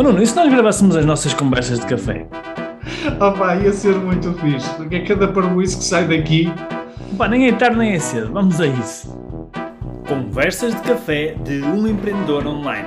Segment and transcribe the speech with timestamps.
[0.00, 2.24] Oh Nuno, e se nós gravássemos as nossas conversas de café?
[3.20, 6.46] Opa, ia ser muito fixe, porque é cada parboice que sai daqui.
[7.16, 9.12] Pá, nem é tarde nem é cedo, vamos a isso.
[10.06, 12.86] Conversas de café de um empreendedor online.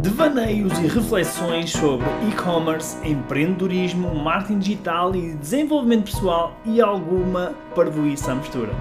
[0.00, 8.34] Devaneios e reflexões sobre e-commerce, empreendedorismo, marketing digital e desenvolvimento pessoal e alguma parvoíça à
[8.34, 8.72] mistura.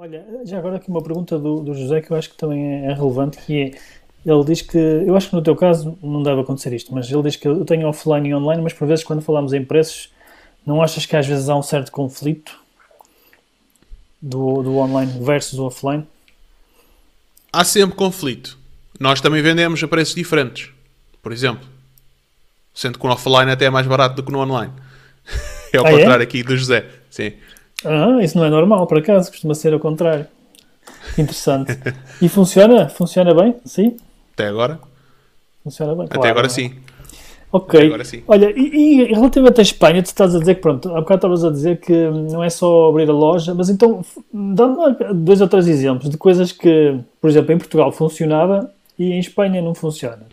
[0.00, 2.92] Olha, já agora aqui uma pergunta do, do José que eu acho que também é
[2.92, 3.70] relevante, que é,
[4.24, 7.22] ele diz que, eu acho que no teu caso não deve acontecer isto, mas ele
[7.22, 10.10] diz que eu tenho offline e online, mas por vezes quando falamos em preços,
[10.66, 12.58] não achas que às vezes há um certo conflito
[14.20, 16.06] do, do online versus o offline?
[17.52, 18.58] Há sempre conflito.
[19.00, 20.70] Nós também vendemos a preços diferentes,
[21.22, 21.66] por exemplo.
[22.74, 24.72] Sendo que o offline até é mais barato do que no online.
[25.72, 25.92] é o Ah, é?
[25.92, 26.84] contrário aqui do José.
[27.10, 27.32] Sim.
[27.84, 30.26] Ah, isso não é normal, por acaso, costuma ser ao contrário.
[31.16, 31.72] Interessante.
[32.20, 32.88] E funciona?
[32.88, 33.56] Funciona bem?
[33.64, 33.96] Sim?
[34.38, 34.78] Até agora.
[35.64, 36.04] Funciona bem.
[36.04, 36.56] Até claro, agora não é?
[36.56, 36.74] sim.
[37.50, 37.86] Ok.
[37.86, 38.22] Agora sim.
[38.28, 41.44] Olha, e, e relativamente à Espanha, tu estás a dizer que, pronto, há bocado estavas
[41.44, 44.76] a dizer que não é só abrir a loja, mas então dá-me
[45.14, 49.60] dois ou três exemplos de coisas que, por exemplo, em Portugal funcionava e em Espanha
[49.60, 50.26] não funciona.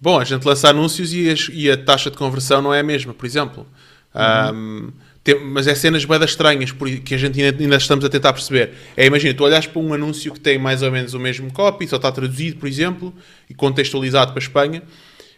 [0.00, 2.82] Bom, a gente lança anúncios e, as- e a taxa de conversão não é a
[2.82, 3.64] mesma, por exemplo.
[4.12, 4.90] Ahm,
[5.24, 6.72] tem- mas é cenas bem estranhas
[7.04, 8.72] que a gente ainda, ainda estamos a tentar perceber.
[8.96, 11.86] É, imagina, tu olhas para um anúncio que tem mais ou menos o mesmo copy,
[11.86, 13.14] só está traduzido, por exemplo,
[13.48, 14.82] e contextualizado para a Espanha,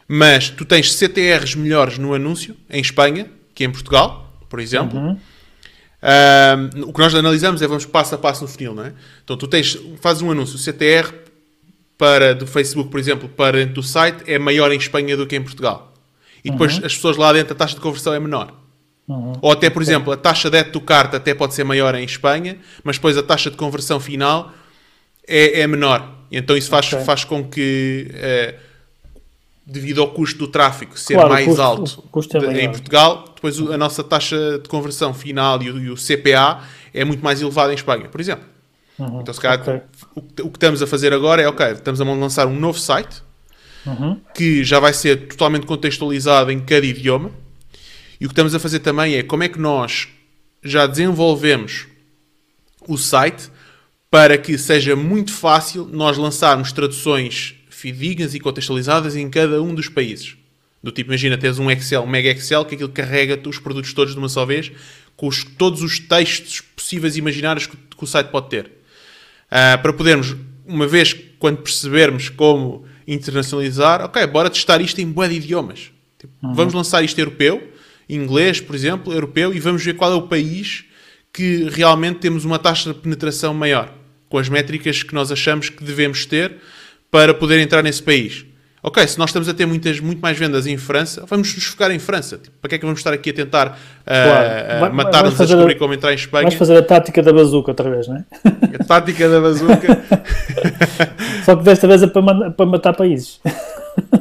[0.09, 4.99] mas tu tens CTRs melhores no anúncio em Espanha que em Portugal, por exemplo.
[6.03, 8.93] Ahm, o que nós analisamos é vamos passo a passo no funil, não é?
[9.25, 11.13] Então tu tens, fazes um anúncio CTR
[11.97, 15.37] para do Facebook, por exemplo, para dentro do site é maior em Espanha do que
[15.37, 15.95] em Portugal.
[16.45, 18.53] E depois as pessoas lá dentro a taxa de conversão é menor.
[19.07, 22.57] Ou até, por exemplo, a taxa de do carta até pode ser maior em Espanha,
[22.83, 24.51] mas depois a taxa de conversão final
[25.29, 26.09] é, é menor.
[26.33, 27.05] Então isso faz, Ok.
[27.05, 28.55] faz com que, eh,
[29.67, 33.59] devido ao custo do tráfego ser Claro, mais custo- alto é de- em Portugal, depois
[33.61, 37.73] a nossa taxa de conversão final e o, e o CPA é muito mais elevado
[37.73, 38.45] em Espanha, por exemplo.
[38.99, 39.81] Então, se calhar, ok.
[40.15, 42.79] o, que, o que estamos a fazer agora é, ok, estamos a lançar um novo
[42.79, 43.23] site
[43.87, 44.19] Uhum.
[44.35, 47.31] que já vai ser totalmente contextualizado em cada idioma.
[48.21, 50.09] E o que estamos a fazer também é como é que nós
[50.63, 51.87] já desenvolvemos
[52.89, 53.51] o site
[54.11, 59.89] para que seja muito fácil nós lançarmos traduções fidedignas e contextualizadas em cada um dos
[59.89, 60.37] países.
[60.83, 64.13] Do tipo, imagina, tens um Excel, um mega Excel, que aquilo carrega os produtos todos
[64.13, 64.71] de uma só vez,
[65.17, 68.71] com os- todos os textos possíveis e imaginários que, que o site pode ter.
[69.51, 70.37] Ah, para podermos,
[70.67, 75.91] uma vez quando percebermos como internacionalizar, ok, bora testar isto em bué de idiomas.
[76.19, 77.73] Tipo, Vamos lançar isto europeu,
[78.09, 80.85] inglês, por exemplo, europeu, e vamos ver qual é o país
[81.33, 83.93] que realmente temos uma taxa de penetração maior,
[84.29, 86.57] com as métricas que nós achamos que devemos ter
[87.11, 88.45] para poder entrar nesse país.
[88.87, 91.91] Ok, se nós estamos a ter muitas, muito mais vendas em França, vamos nos focar
[91.91, 92.37] em França.
[92.37, 94.81] Tipo, para que é que vamos estar aqui a tentar ah, Claro.
[94.81, 96.43] Vai- matar-nos a descobrir a- como entrar em Espanha?
[96.43, 98.25] Vais fazer a tática da bazuca outra vez, não é?
[98.79, 100.03] A tática da bazuca.
[101.47, 103.41] Só que desta vez é para, para matar países.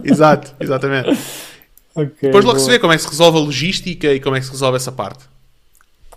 [0.03, 1.09] Exato, exatamente.
[1.95, 2.59] Ok, Depois logo boa.
[2.59, 4.77] se vê como é que se resolve a logística e como é que se resolve
[4.77, 5.25] essa parte.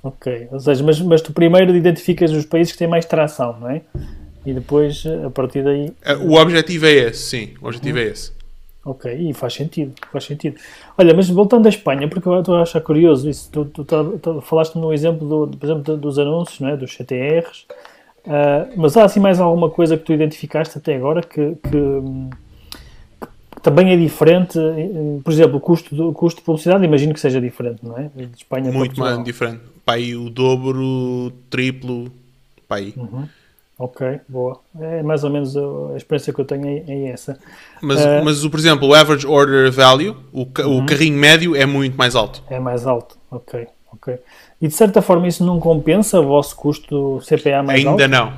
[0.03, 3.69] Ok, ou seja, mas, mas tu primeiro identificas os países que têm mais tração, não
[3.71, 3.83] é?
[4.45, 7.55] E depois, a partir daí, Eh, O objetivo é esse, sim.
[7.61, 8.33] O objetivo é esse.
[8.85, 10.57] ok, e faz sentido, faz sentido.
[10.97, 14.05] Olha, mas voltando à Espanha, porque eu estou a achar curioso isso, tu, tu, tá-
[14.23, 16.77] tu falaste no exemplo, do, por exemplo, dos anúncios, não é?
[16.77, 17.67] dos CTRs,
[18.27, 21.77] ah, mas há assim mais alguma coisa que tu identificaste até agora que, que
[23.67, 27.41] também é diferente, eh, por exemplo, o custo, do, custo de publicidade, imagino que seja
[27.41, 28.09] diferente, não é?
[28.15, 29.61] De Espanha Muito mais diferente.
[29.85, 32.11] Para aí o dobro, triplo.
[32.69, 32.95] Para aí.
[33.79, 34.61] Ok, boa.
[34.81, 37.39] É mais ou menos a, experiência que eu tenho é, é essa.
[37.83, 40.79] Mas, Eh, mas o, por exemplo, o average order value, o, ca- Uhum.
[40.85, 42.43] o carrinho médio é muito mais alto.
[42.49, 43.19] É mais alto.
[43.31, 44.17] Ok, ok.
[44.63, 48.09] E de certa forma isso não compensa o vosso custo CPA mais Ainda alto?
[48.09, 48.33] não.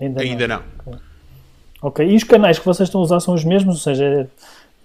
[0.00, 0.62] Ainda, Ainda não.
[0.86, 0.98] não.
[1.82, 2.04] Ok.
[2.08, 3.74] E os canais que vocês estão a usar são os mesmos?
[3.76, 4.26] Ou seja, é-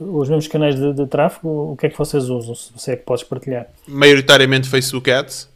[0.04, 1.72] os mesmos canais de, de tráfego?
[1.74, 2.54] O que é que vocês usam?
[2.56, 3.68] Se você é que podes partilhar.
[3.88, 5.50] Maioritariamente Facebook Ads.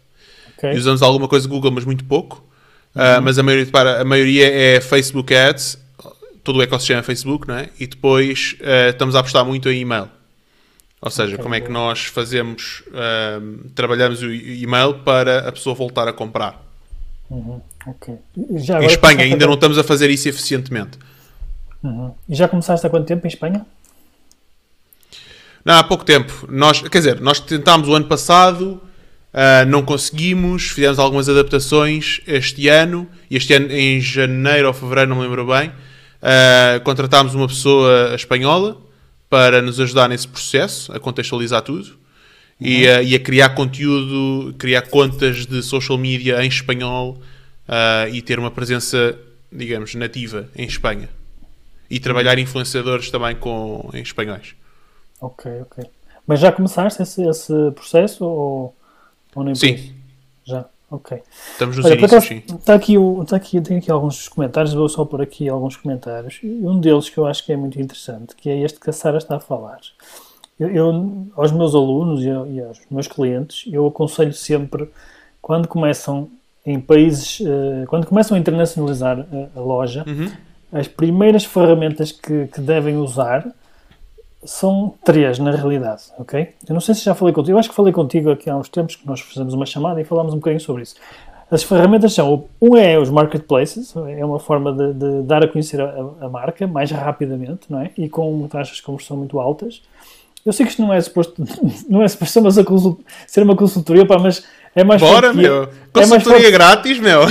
[0.58, 0.72] Ok.
[0.74, 2.44] E usamos alguma coisa Google, mas muito pouco.
[2.96, 5.78] Ah, mas a maioria, para, a maioria é Facebook Ads,
[6.44, 7.70] todo o ecossistema é Facebook, não é?
[7.80, 10.10] E depois ah, estamos a apostar muito em e-mail.
[11.00, 13.40] Ou seja, Ok, como é que nós fazemos, ah,
[13.76, 16.60] trabalhamos o e-mail para a pessoa voltar a comprar.
[17.86, 18.16] ok.
[18.36, 20.98] E Já Em Espanha ainda a- não estamos a fazer isso eficientemente.
[22.28, 23.66] E já começaste há quanto tempo em Espanha?
[25.68, 26.48] Não, há pouco tempo.
[26.50, 28.82] Nós, quer dizer, nós tentámos o ano passado,
[29.34, 35.10] ah, não conseguimos, fizemos algumas adaptações este ano, e este ano em janeiro ou fevereiro,
[35.10, 35.74] não me lembro bem,
[36.18, 38.82] Uh, contratámos uma pessoa espanhola
[39.30, 41.96] para nos ajudar nesse processo, a contextualizar tudo
[42.60, 47.22] e, a, e, a, criar conteúdo, criar contas de social media em espanhol
[47.70, 49.16] uh, e ter uma presença,
[49.52, 51.08] digamos, nativa em Espanha.
[51.88, 54.56] E trabalhar influenciadores também com, em espanhóis.
[55.22, 55.90] Ok, ok.
[56.26, 58.76] Mas já começaste esse, esse processo ou,
[59.36, 59.94] ou nem Sim.
[60.46, 61.22] Já, ok.
[61.52, 62.44] Estamos nos Olha, inícios, sim.
[62.56, 66.40] Está aqui, está aqui, tenho aqui alguns comentários, vou só por aqui alguns comentários.
[66.44, 68.94] E um deles que eu acho que é muito interessante, que é este que a
[68.94, 69.80] Sara está a falar.
[70.60, 72.30] Eu, eu, aos meus alunos e,
[72.62, 74.90] aos meus clientes, eu aconselho sempre,
[75.42, 76.30] quando começam
[76.66, 80.30] em países, uh, quando começam a internacionalizar a, a loja, uhum.
[80.74, 83.48] as primeiras ferramentas que, que, devem usar
[84.48, 86.50] são três, na realidade, ok?
[86.68, 88.70] Eu não sei se já falei contigo, eu acho que falei contigo aqui há uns
[88.70, 90.96] tempos que nós fizemos uma chamada e falámos um bocadinho sobre isso.
[91.52, 95.82] As ferramentas são, um é os marketplaces, é uma forma de, de dar a conhecer
[95.82, 97.92] a, a, marca mais rapidamente, não é?
[97.98, 99.82] E com taxas de conversão muito altas.
[100.46, 101.44] Eu sei que isto não é suposto,
[101.90, 102.98] não é suposto ser, uma,
[103.28, 105.68] ser uma consultoria, pá, mas é mais Bora, forte meu!
[105.68, 106.04] Que eu.
[106.04, 106.52] Consultoria é forte...
[106.52, 107.22] grátis, meu!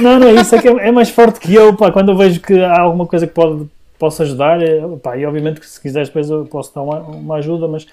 [0.00, 2.16] Não, não, é isso, é que é, é, mais forte que eu, pá, quando eu
[2.16, 3.68] vejo que há alguma coisa que pode,
[4.04, 7.36] possa ajudar, é, pá, e obviamente que se quiseres depois eu posso dar uma, uma
[7.36, 7.84] ajuda, mas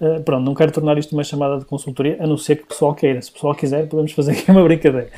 [0.00, 2.66] uh, pronto, não quero tornar isto uma chamada de consultoria, a não ser que o
[2.66, 3.20] pessoal queira.
[3.22, 5.08] Se o pessoal quiser, podemos fazer aqui uma brincadeira.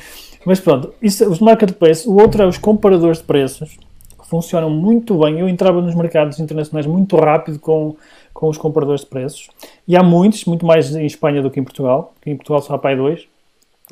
[0.45, 3.77] Mas pronto, isso, os marketplaces, o outro é os comparadores de preços,
[4.19, 5.39] que funcionam muito bem.
[5.39, 7.95] Eu entrava nos mercados internacionais muito rápido com
[8.37, 9.49] com os compradores de preços.
[9.87, 12.75] E há muitos, muito mais em Espanha do que em Portugal, que em Portugal só
[12.75, 13.27] há pai dois,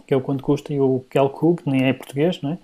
[0.06, 2.58] que é o Quanto Custa e o Kelcook, que nem é português, não é?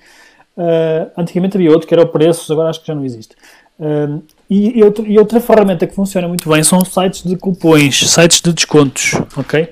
[0.55, 3.35] Uh, antigamente havia outro que era o Preços, agora acho que já não existe.
[3.79, 8.41] Uh, e, outro, e, outra ferramenta que funciona muito bem são sites de cupons, sites
[8.41, 9.69] de descontos, ok?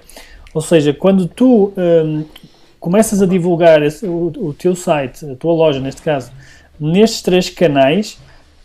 [0.53, 2.23] Ou seja, quando tu um,
[2.79, 6.31] começas a divulgar esse, o, o teu site, a tua loja neste caso,
[6.79, 8.17] nestes três canais,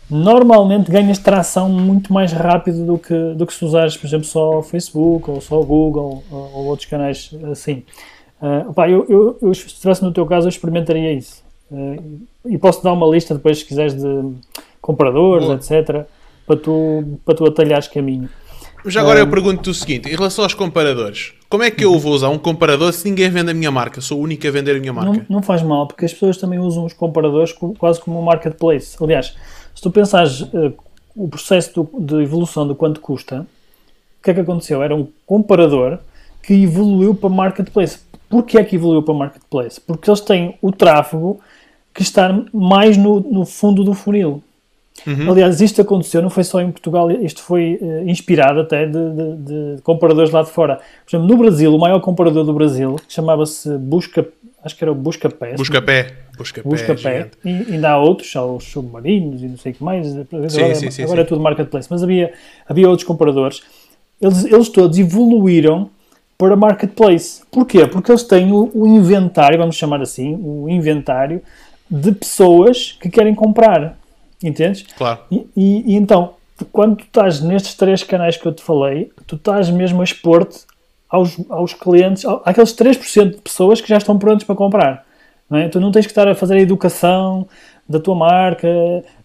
[0.09, 4.59] normalmente ganhas tração muito mais rápido do que, do que se usares, por exemplo, só
[4.59, 7.83] o Facebook ou só o Google ou, ou outros canais assim.
[8.41, 11.43] Uh, opa, eu, eu, eu, se estivesse no teu caso, eu experimentaria isso.
[11.71, 14.33] Uh, e posso dar uma lista depois, se quiseres, de
[14.85, 15.57] compradores, Boa.
[15.57, 16.05] etc.,
[16.45, 18.29] para tu, para tu atalhares caminho.
[18.85, 21.97] Já agora um, eu pergunto-te o seguinte: em relação aos comparadores, como é que eu
[21.97, 23.99] vou usar um comparador se ninguém vende a minha marca?
[23.99, 25.11] Sou o único a vender a minha marca?
[25.11, 28.95] Não, não faz mal, porque as pessoas também usam os comparadores quase como um marketplace.
[29.01, 29.35] Aliás,
[29.73, 30.71] se tu pensares uh,
[31.15, 33.47] o processo do, de evolução do quanto custa,
[34.19, 34.83] o que é que aconteceu?
[34.83, 35.97] Era um comparador
[36.43, 37.97] que evoluiu para marketplace.
[38.29, 39.81] Porquê é que evoluiu para marketplace?
[39.81, 41.39] Porque eles têm o tráfego
[41.91, 44.43] que está mais no, no fundo do funil.
[45.05, 45.31] Uhum.
[45.31, 49.35] Aliás, isto aconteceu, não foi só em Portugal, isto foi uh, inspirado até de, de,
[49.75, 50.79] de, comparadores lá de fora.
[51.05, 54.25] Por exemplo, no Brasil, o maior comparador do Brasil chamava-se Busca,
[54.63, 55.55] acho que era o Busca Pé.
[55.55, 56.25] Busca Pé.
[56.37, 57.29] Busca, busca pé.
[57.45, 60.15] E ainda há outros, há os submarinos e não sei o que mais.
[60.17, 61.87] Agora, sim, sim, sim, agora é tudo marketplace.
[61.89, 62.33] Mas havia,
[62.67, 63.61] havia outros comparadores.
[64.21, 65.89] Eles, eles todos evoluíram
[66.37, 67.41] para marketplace.
[67.49, 67.87] Porquê?
[67.87, 71.41] Porque eles têm o, o inventário, vamos chamar assim, o inventário
[71.89, 73.97] de pessoas que querem comprar.
[74.43, 74.85] Entendes?
[74.97, 75.19] Claro.
[75.31, 76.33] E, e, e, então,
[76.71, 80.65] quando tu estás nestes três canais que eu te falei, tu estás mesmo a expor-te
[81.09, 85.05] aos, aos clientes, àqueles 3% de pessoas que já estão prontos para comprar.
[85.49, 85.69] Não é?
[85.69, 87.47] Tu não tens que estar a fazer a educação
[87.87, 88.67] da tua marca,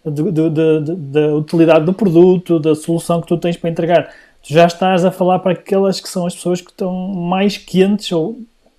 [0.04, 4.10] da utilidade do produto, da solução que tu tens para entregar.
[4.42, 8.12] Tu já estás a falar para aquelas que são as pessoas que estão mais quentes,
[8.12, 8.38] ou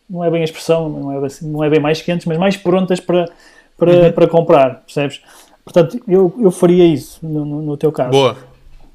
[0.09, 2.57] não é bem a expressão, não é, assim, não é bem mais quentes, mas mais
[2.57, 3.29] prontas para,
[3.77, 4.11] para, uhum.
[4.11, 5.21] para comprar, percebes?
[5.71, 8.11] Portanto, eu, eu faria isso no, no, teu caso.
[8.11, 8.35] Boa.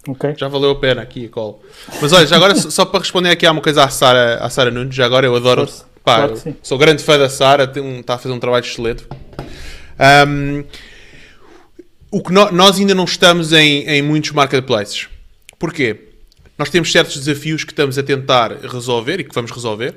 [0.06, 0.35] Okay.
[0.37, 1.56] Já valeu a pena aqui, Cole.
[2.00, 4.71] Mas olha, já agora, só para responder aqui a uma coisa à Sara, à Sara
[4.71, 5.85] Nunes, já agora eu adoro Força.
[6.04, 9.04] Pá, claro sou grande fã da Sara, está a fazer um trabalho excelente.
[10.28, 10.64] Um,
[12.11, 15.09] o que no, nós ainda não estamos em, em muitos marketplaces.
[15.59, 16.11] Porquê?
[16.56, 19.95] Nós temos certos desafios que estamos a tentar resolver e que vamos resolver.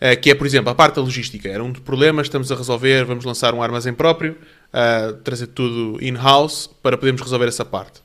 [0.00, 1.48] Uh, que é, por exemplo, a parte da logística.
[1.48, 4.36] Era um dos problemas, estamos a resolver, vamos lançar um armazém próprio,
[4.72, 8.00] uh, trazer tudo in-house para podermos resolver essa parte.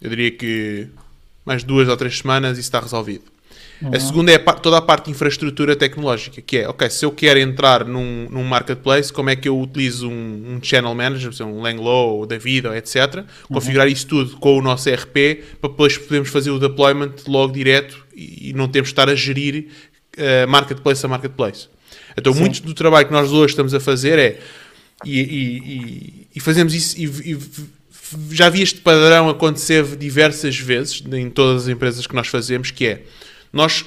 [0.00, 0.88] Eu diria que
[1.44, 3.24] mais duas ou três semanas isso está resolvido.
[3.82, 3.94] Uhum.
[3.94, 7.10] A segunda é a toda a parte de infraestrutura tecnológica, que é, ok, se eu
[7.10, 11.62] quero entrar num, num marketplace, como é que eu utilizo um, um channel manager, um
[11.62, 13.24] Langlow, David, etc., uhum.
[13.54, 18.06] configurar isso tudo com o nosso ERP, para depois podermos fazer o deployment logo direto
[18.14, 19.68] e, e não temos de estar a gerir
[20.18, 21.68] uh, marketplace a marketplace.
[22.16, 22.40] Então, Sim.
[22.40, 24.40] muito do trabalho que nós hoje estamos a fazer é,
[25.04, 27.38] e, e, e fazemos isso, e,
[28.30, 32.86] já vi este padrão acontecer diversas vezes em todas as empresas que nós fazemos, que
[32.86, 33.04] é
[33.52, 33.84] nós,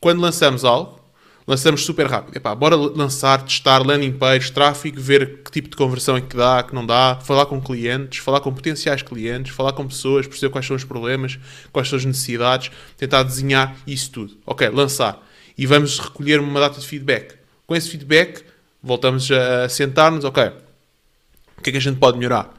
[0.00, 1.00] quando lançamos algo,
[1.46, 2.36] lançamos super rápido.
[2.36, 6.62] Epá, bora lançar, testar landing page, tráfego, ver que tipo de conversão é que dá,
[6.62, 10.66] que não dá, falar com clientes, falar com potenciais clientes, falar com pessoas, perceber quais
[10.66, 11.38] são os problemas,
[11.72, 14.36] quais são as necessidades, tentar desenhar isso tudo.
[14.46, 15.20] Ok, lançar.
[15.56, 17.34] E vamos recolher uma data de feedback.
[17.66, 18.44] Com esse feedback,
[18.82, 20.52] voltamos a sentar-nos, ok,
[21.58, 22.52] o que é que a gente pode melhorar?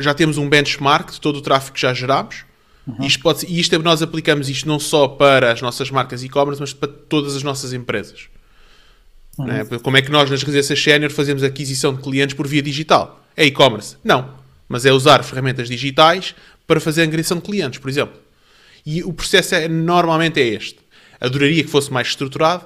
[0.00, 2.44] Já temos um benchmark de todo o tráfego que já gerámos,
[2.86, 3.06] Uhum.
[3.06, 6.60] Isto pode, e isto, é nós aplicamos isto não só para as nossas marcas e-commerce,
[6.60, 8.28] mas para todas as nossas empresas.
[9.38, 9.46] Uhum.
[9.46, 9.64] Né?
[9.82, 13.22] Como é que nós, nas residências sénior, fazemos aquisição de clientes por via digital?
[13.36, 13.96] É e-commerce?
[14.02, 14.34] Não.
[14.68, 16.34] Mas é usar ferramentas digitais
[16.66, 18.18] para fazer a angariação de clientes, por exemplo.
[18.84, 20.78] E o processo é, normalmente é este.
[21.20, 22.64] Adoraria que fosse mais estruturado,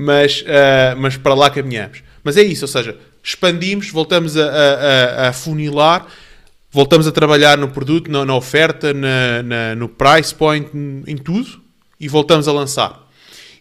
[0.00, 2.02] mas, uh, mas para lá caminhamos.
[2.22, 6.06] Mas é isso, ou seja, expandimos, voltamos a, a, a funilar
[6.70, 10.70] voltamos a trabalhar no produto, na, na oferta, na, na, no price point,
[11.06, 11.60] em tudo,
[11.98, 13.08] e voltamos a lançar.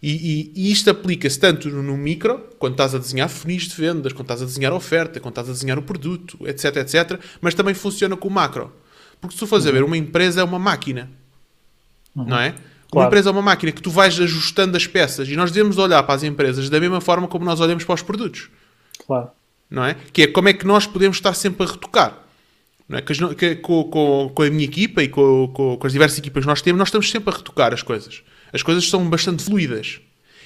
[0.02, 4.14] E, e, e isto aplica-se tanto no micro, quando estás a desenhar funis de vendas,
[4.14, 7.54] quando estás a desenhar a oferta, quando estás a desenhar o produto, etc, etc, mas
[7.54, 8.72] também funciona com o macro.
[9.20, 11.10] Porque se tu fores a ver, uma empresa é uma máquina,
[12.16, 12.26] uhum.
[12.26, 12.56] não é?
[12.92, 13.06] Claro.
[13.06, 16.02] Uma empresa é uma máquina que tu vais ajustando as peças e nós devemos olhar
[16.04, 18.50] para as empresas da mesma forma como nós olhamos para os produtos.
[19.06, 19.30] Claro.
[19.70, 19.96] Não é?
[20.12, 22.18] Que é como é que nós podemos estar sempre a retocar.
[22.88, 23.02] Não é?
[23.02, 26.44] que, que, com, com, com, a minha equipa e com, com, com, as diversas equipas
[26.44, 28.24] que nós temos, nós estamos sempre a retocar as coisas.
[28.52, 30.02] As coisas são bastante fluidas.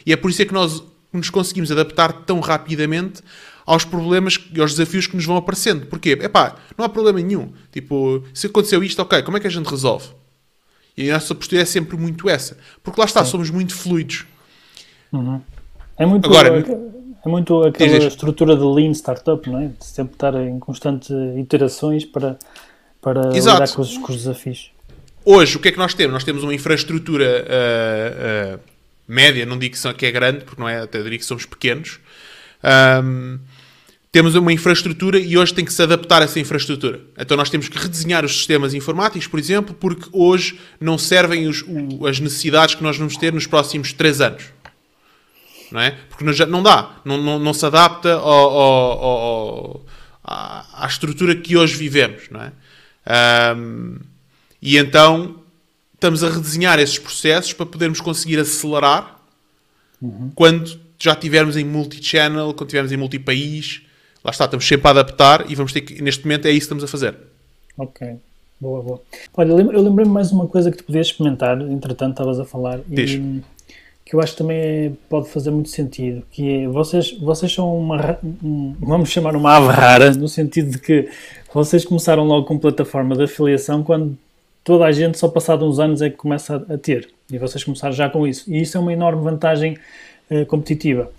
[0.05, 0.83] E é por isso é que nós
[1.13, 3.21] nos conseguimos adaptar tão rapidamente
[3.65, 5.85] aos problemas e aos desafios que nos vão aparecendo.
[5.85, 6.19] Porquê?
[6.21, 7.53] Epá, não há problema nenhum.
[7.71, 10.09] Tipo, se aconteceu isto, ok, como é que a gente resolve?
[10.95, 12.57] E a nossa postura é sempre muito essa.
[12.83, 13.31] Porque lá está, Sim.
[13.31, 14.25] somos muito fluidos.
[15.11, 15.41] Uhum.
[15.97, 16.25] É muito...
[16.27, 16.63] Agora,
[17.25, 19.67] é muito aquela diz, estrutura de lean startup, não é?
[19.67, 22.37] De sempre estar em constante iterações para,
[23.01, 24.71] para lidar com os, com os, desafios.
[25.23, 26.13] Hoje, o que é que nós temos?
[26.13, 28.59] Nós temos uma infraestrutura uh, uh,
[29.07, 31.99] média, não digo que é grande, porque não é, até diria que somos pequenos.
[33.03, 33.39] Um,
[34.13, 37.01] temos uma infraestrutura e hoje tem que se adaptar a essa infraestrutura.
[37.17, 41.61] Então nós temos que redesenhar os sistemas informáticos, por exemplo, porque hoje não servem os,
[41.67, 44.43] o, as necessidades que nós vamos ter nos próximos 3 anos
[45.73, 45.97] não é?
[46.07, 49.85] Porque não, não dá, não, não, não se adapta ao, ao, ao,
[50.23, 52.51] à, à, estrutura que hoje vivemos, não é?
[53.57, 53.97] Um,
[54.61, 55.41] e então
[55.95, 59.19] estamos a redesenhar esses processos para podermos conseguir acelerar
[59.99, 60.31] uhum.
[60.35, 63.81] quando já estivermos em multi-channel, quando estivermos em multi-país.
[64.23, 66.63] Lá está, estamos sempre a adaptar e vamos ter que, neste momento, é isso que
[66.63, 67.15] estamos a fazer.
[67.77, 68.15] Ok.
[68.59, 69.01] Boa, boa.
[69.35, 72.79] Olha, eu lembrei-me mais uma coisa que tu podias experimentar, entretanto estavas a falar.
[72.87, 73.11] Diz.
[73.11, 73.43] E,
[74.05, 78.19] que eu acho que também pode fazer muito sentido, que é, vocês, vocês são uma,
[78.43, 81.09] um, vamos chamar uma ave rara, no sentido de que
[81.53, 84.17] vocês começaram logo com plataforma de afiliação quando
[84.63, 87.63] toda a gente só passado uns anos é que começa a, a ter, e vocês
[87.63, 89.77] começaram já com isso, e isso é uma enorme vantagem
[90.29, 91.09] uh, competitiva.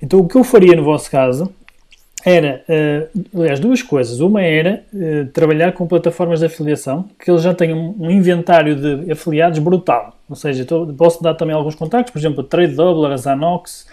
[0.00, 1.50] Então o que eu faria no vosso caso
[2.26, 4.18] era, uh, aliás, duas coisas.
[4.18, 9.12] Uma era uh, trabalhar com plataformas de afiliação, que eles já têm um, inventário de
[9.12, 10.18] afiliados brutal.
[10.28, 13.86] Ou seja, tô, posso dar também alguns contactos, por exemplo, Trade Doubler, a Zanox,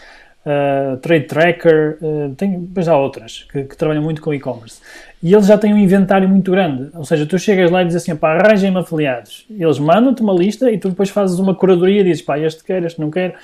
[0.47, 4.81] uh, Trade Tracker, uh, tem, depois há outras que, que trabalham muito com e-commerce.
[5.21, 6.89] E eles já têm um inventário muito grande.
[6.95, 9.45] Ou seja, tu chegas lá e dizes assim, pá, arranjem-me afiliados.
[9.47, 12.83] Eles mandam-te uma lista e tu depois fazes uma curadoria e dizes, pá, este quer,
[12.83, 13.35] este não quer.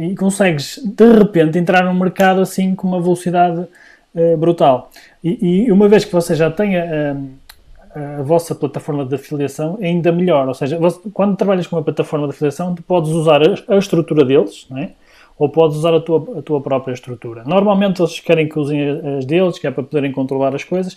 [0.00, 3.64] e consegues, de repente, entrar num mercado assim com uma velocidade
[4.18, 4.90] eh, brutal.
[5.22, 7.16] E, e, uma vez que você já tenha
[7.94, 10.48] a, a, vossa plataforma de afiliação, ainda melhor.
[10.48, 13.78] Ou seja, você, quando trabalhas com uma plataforma de afiliação, tu podes usar a, a
[13.78, 14.90] estrutura deles, não é?
[15.38, 17.44] ou podes usar a tua, a tua própria estrutura.
[17.46, 18.80] Normalmente eles querem que usem
[19.18, 20.96] as deles, que é para poderem controlar as coisas,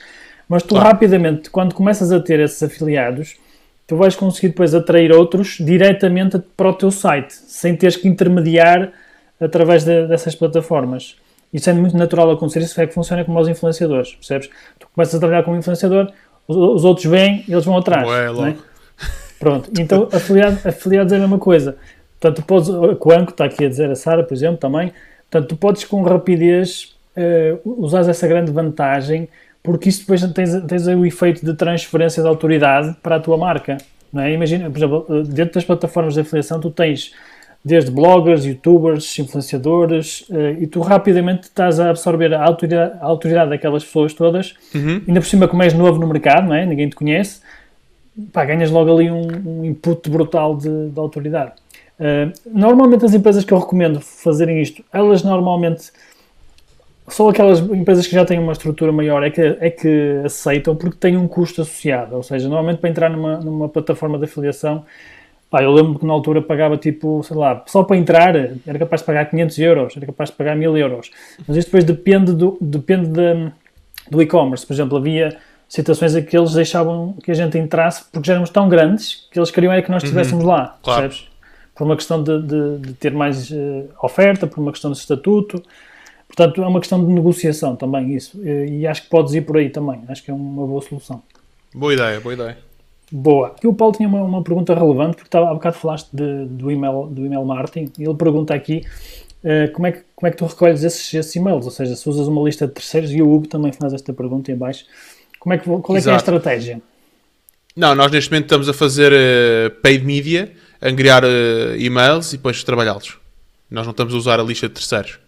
[0.49, 0.87] mas tu claro.
[0.87, 3.37] rapidamente, quando começas a ter esses afiliados,
[3.85, 8.91] tu vais conseguir depois atrair outros diretamente para o teu site, sem teres que intermediar
[9.39, 11.20] através de, dessas plataformas.
[11.53, 14.49] Isso é muito natural acontecer, isso é que funciona como os influenciadores, percebes?
[14.79, 16.11] Tu começas a trabalhar como influenciador,
[16.47, 18.07] os, os outros vêm e eles vão atrás.
[18.07, 18.57] Ué, logo.
[19.39, 21.75] Pronto, então afiliado, afiliados é a mesma coisa.
[22.19, 24.93] Portanto, tu podes, o Anco está aqui a dizer, a Sara, por exemplo, também,
[25.29, 29.27] portanto, tu podes com rapidez uh, usar essa grande vantagem,
[29.63, 33.77] porque isso depois tens, tens o efeito de transferência de autoridade para a tua marca.
[34.13, 34.33] Não é?
[34.33, 37.13] Imagina, por exemplo, eh, dentro das plataformas de afiliação, tu tens
[37.63, 43.49] desde bloggers, youtubers, influenciadores, uh, e tu rapidamente estás a absorver a autoridade, a autoridade
[43.51, 45.01] daquelas pessoas todas, uhum.
[45.07, 46.65] ainda por cima como és novo no mercado, não é?
[46.65, 47.41] ninguém te conhece,
[48.33, 51.53] pá, ganhas logo ali um, um input brutal de, de autoridade.
[51.99, 55.91] Uh, normalmente as empresas que eu recomendo fazerem isto, elas normalmente
[57.07, 60.95] só aquelas empresas que já têm uma estrutura maior é que, é que aceitam porque
[60.97, 64.83] têm um custo associado, ou seja, normalmente para entrar numa, numa plataforma de afiliação
[65.51, 68.33] Pá, eu lembro que na altura pagava tipo, sei lá, só para entrar
[68.65, 71.11] era capaz de pagar 500 euros, era capaz de pagar 1000 euros.
[71.45, 73.51] Mas isso depois depende do, depende de,
[74.09, 74.65] do e-commerce.
[74.65, 78.49] Por exemplo, havia situações em que eles deixavam que a gente entrasse porque já éramos
[78.49, 80.51] tão grandes que eles queriam é que nós estivéssemos uhum.
[80.51, 81.01] lá, claro.
[81.01, 81.29] percebes?
[81.75, 85.61] Por uma questão de, de, de ter mais uh, oferta, por uma questão de estatuto.
[86.27, 88.39] Portanto, é uma questão de negociação também, isso.
[88.41, 90.01] E, e acho que podes ir por aí também.
[90.07, 91.21] Acho que é uma boa solução.
[91.75, 92.70] Boa ideia, boa ideia.
[93.11, 93.55] Boa.
[93.61, 96.71] E o Paulo tinha uma, uma pergunta relevante, porque estava, há bocado falaste de, do,
[96.71, 98.85] email, do email marketing, e ele pergunta aqui
[99.43, 102.07] uh, como, é que, como é que tu recolhes esses, esses e-mails, ou seja, se
[102.07, 104.85] usas uma lista de terceiros, e o Hugo também faz esta pergunta em baixo,
[105.39, 106.81] como é que, qual é, que é a estratégia?
[107.75, 112.37] Não, nós neste momento estamos a fazer uh, paid media, a criar uh, e-mails e
[112.37, 113.17] depois trabalhá-los.
[113.69, 115.19] Nós não estamos a usar a lista de terceiros.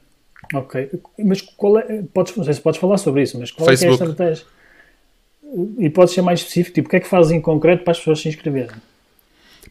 [0.54, 3.74] Ok, mas qual é, podes, não sei se podes falar sobre isso, mas qual é,
[3.74, 4.46] é a estratégia?
[5.78, 8.00] E pode ser mais específico, tipo, o que é que fazes em concreto para as
[8.00, 8.76] pessoas se inscreverem?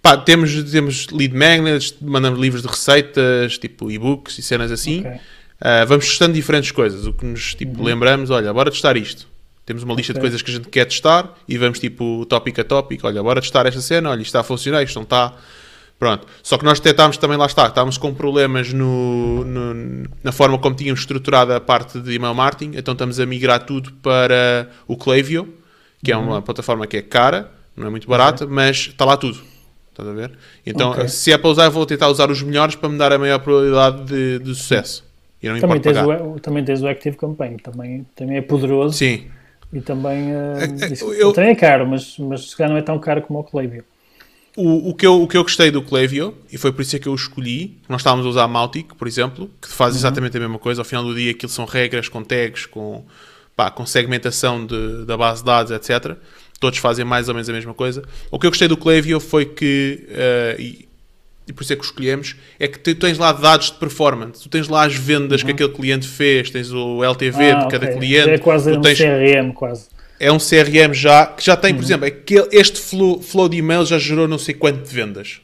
[0.01, 5.01] Pá, temos, temos lead magnets, mandamos livros de receitas, tipo e-books e cenas assim.
[5.01, 5.13] Okay.
[5.13, 7.07] Uh, vamos testando diferentes coisas.
[7.07, 7.85] O que nos tipo, uhum.
[7.85, 9.29] lembramos, olha, bora testar isto.
[9.65, 10.21] Temos uma lista okay.
[10.21, 13.07] de coisas que a gente quer testar e vamos tipo tópico a tópico.
[13.07, 15.35] Olha, bora testar esta cena, olha, isto está a funcionar, isto não está.
[16.01, 16.27] Pronto.
[16.43, 20.75] Só que nós detectámos também, lá está, estávamos com problemas no, no, na forma como
[20.75, 25.62] tínhamos estruturado a parte de email marketing, então estamos a migrar tudo para o Klaviyo
[26.05, 26.43] que é uma uhum.
[26.43, 28.55] plataforma que é cara, não é muito barata, okay.
[28.55, 29.39] mas está lá tudo.
[29.91, 30.33] Estás a ver?
[30.65, 31.09] Então, okay.
[31.09, 34.05] se é para usar, vou tentar usar os melhores para me dar a maior probabilidade
[34.05, 35.05] de, de sucesso.
[35.43, 38.97] E não também, tens o, também tens o Active Campaign, também, também é poderoso.
[38.97, 39.27] Sim.
[39.73, 42.99] E também, uh, isso, eu, também é caro, mas, mas se calhar não é tão
[42.99, 43.85] caro como o Klaviyo.
[44.57, 46.99] O, o, que eu, o que eu gostei do Klaviyo, e foi por isso é
[46.99, 50.01] que eu o escolhi, nós estávamos a usar Mautic, por exemplo, que faz uhum.
[50.01, 53.03] exatamente a mesma coisa, ao final do dia aquilo são regras com tags, com
[53.57, 56.17] pá, com segmentação de, da base de dados, etc.
[56.59, 58.03] Todos fazem mais ou menos a mesma coisa.
[58.31, 60.89] O que eu gostei do Klaviyo foi que, uh, e,
[61.49, 64.49] e, por isso é que escolhemos, é que tu tens lá dados de performance, tu
[64.49, 65.47] tens lá as vendas uhum.
[65.47, 67.99] que aquele cliente fez, tens o LTV ah, de cada okay.
[67.99, 68.31] cliente.
[68.31, 68.99] É quase um tens...
[68.99, 69.89] CRM, quase.
[70.21, 71.87] É um CRM já, que já tem, por uhum.
[71.87, 75.41] exemplo, aquele, este flow, flow de e-mail já gerou não sei quanto de vendas.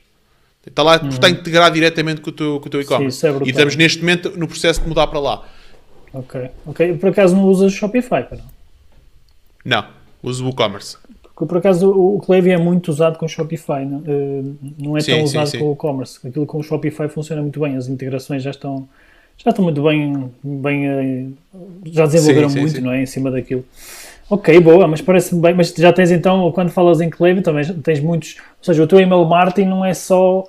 [0.64, 1.08] Está lá, uhum.
[1.08, 3.26] está integrado diretamente com o teu, com o teu e-commerce.
[3.26, 5.42] É e estamos neste momento no processo de mudar para lá.
[6.12, 6.96] Ok, ok.
[6.96, 8.44] Por acaso não usas Shopify, para não?
[10.22, 10.96] uso o WooCommerce.
[11.22, 15.12] Porque por acaso o Klaviyo é muito usado com Shopify, não, uh, não é sim,
[15.12, 16.26] tão usado sim, com o WooCommerce.
[16.26, 18.88] Aquilo com o Shopify funciona muito bem, as integrações já estão,
[19.36, 21.36] já estão muito bem, bem uh,
[21.86, 23.02] já desenvolveram sim, muito, não é?
[23.02, 23.64] Em cima daquilo.
[24.28, 25.54] Ok, boa, mas parece-me bem.
[25.54, 28.36] Mas já tens então, quando falas em Klaviyo, também tens muitos.
[28.58, 30.44] Ou seja, o teu email marketing não é só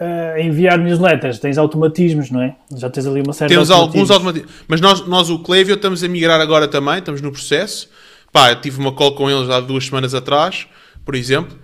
[0.00, 2.54] uh, enviar newsletters, tens automatismos, não é?
[2.76, 4.50] Já tens ali uma série Temos de alguns automatismos.
[4.66, 7.88] Mas nós, nós, o Clevio, estamos a migrar agora também, estamos no processo.
[8.32, 10.66] Pá, tive uma call com eles há duas semanas atrás,
[11.04, 11.58] por exemplo.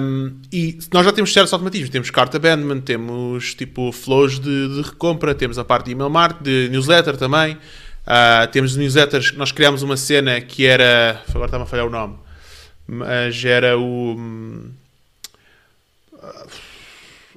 [0.00, 1.90] Um, e nós já temos certos automatismos.
[1.90, 6.42] Temos carta abandonment, temos tipo flows de, de recompra, temos a parte de email marketing,
[6.42, 7.54] de newsletter também.
[7.54, 11.22] Uh, temos newsletters, nós criámos uma cena que era.
[11.28, 12.16] Agora está-me a falhar o nome.
[12.88, 14.16] Mas era o.
[16.14, 16.71] Uh,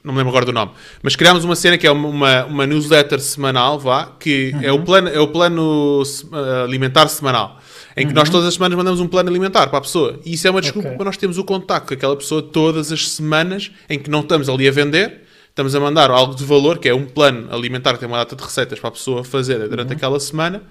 [0.06, 3.20] não me lembro agora do nome, mas criámos uma cena que é uma, uma newsletter
[3.20, 4.62] semanal, vá, que uhum.
[4.62, 7.60] é, o plano, é o plano uh, alimentar semanal,
[7.98, 8.13] em que uhum.
[8.13, 10.20] nós todas as semanas mandamos um plano alimentar para a pessoa.
[10.24, 10.98] E isso é uma desculpa okay.
[10.98, 14.48] para nós termos o contacto com aquela pessoa todas as semanas em que não estamos
[14.48, 18.00] ali a vender, estamos a mandar algo de valor, que é um plano alimentar que
[18.00, 19.96] tem uma data de receitas para a pessoa fazer durante uhum.
[19.96, 20.62] aquela semana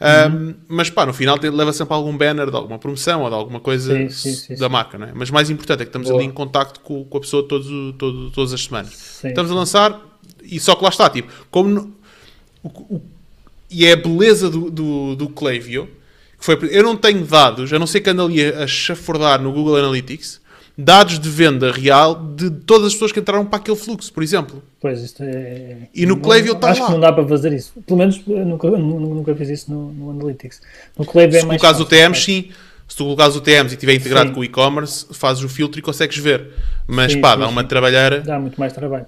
[0.00, 0.48] Uhum.
[0.48, 3.60] Um, mas pá, no final leva sempre algum banner de alguma promoção ou de alguma
[3.60, 5.12] coisa sim, sim, sim, da marca, não é?
[5.14, 6.20] Mas mais importante é que estamos Boa.
[6.20, 7.92] ali em contacto com, com a pessoa todo,
[8.30, 9.22] todas as semanas.
[9.24, 10.00] estamos a lançar
[10.42, 11.94] e só que lá está, tipo, como no,
[12.62, 13.02] o, o,
[13.70, 15.88] e é a beleza do, do, do Klaviyo,
[16.38, 19.40] que foi, eu não tenho dados, a não ser que ando ali a, a chafurdar
[19.40, 20.40] no Google Analytics,
[20.76, 24.62] dados de venda real de todas as pessoas que entraram para aquele fluxo, por exemplo.
[24.80, 25.88] Pois, isto é...
[25.94, 26.86] E no Klaviyo está Acho lá.
[26.86, 27.72] que não dá para fazer isso.
[27.86, 30.60] Pelo menos eu nunca, nunca fiz isso no, no Analytics.
[30.98, 32.50] No Klaviyo é Se colocares o TM, sim.
[32.86, 34.34] Se tu colocares o TM e estiver integrado sim.
[34.34, 36.50] com o e-commerce, fazes o filtro e consegues ver.
[36.86, 38.20] Mas sim, pá, sim, dá uma trabalheira.
[38.20, 39.06] Dá muito mais trabalho.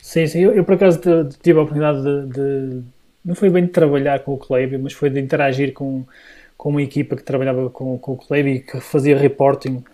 [0.00, 0.40] Sim, sim.
[0.40, 0.98] Eu, eu por acaso
[1.42, 2.82] tive a oportunidade de, de,
[3.24, 6.04] Não foi bem de trabalhar com o Klaviyo, mas foi de interagir com,
[6.56, 9.84] com uma equipa que trabalhava com, com o Klaviyo e que fazia reporting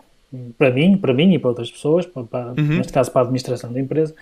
[0.56, 2.76] para mim, para mim e para outras pessoas, para, para, uhum.
[2.76, 4.14] neste caso para a administração da empresa,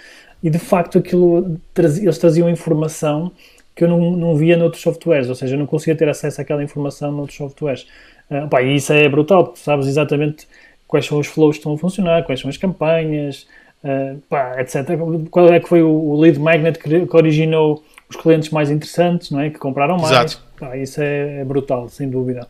[0.42, 3.32] e de facto aquilo eles traziam informação
[3.74, 6.62] que eu não, não via noutros softwares, ou seja, eu não conseguia ter acesso àquela
[6.64, 7.86] informação noutros softwares.
[8.30, 10.48] Uh, pá, e isso é brutal, porque sabes exatamente
[10.88, 13.46] quais são os flows que estão a funcionar, quais são as campanhas,
[13.84, 14.86] uh, pá, etc.
[15.30, 19.30] Qual é que foi o, o lead magnet que, que, originou os clientes mais interessantes,
[19.30, 19.50] não é?
[19.50, 20.10] que compraram mais.
[20.10, 20.42] Exato.
[20.58, 22.48] Pá, isso é, é brutal, sem dúvida.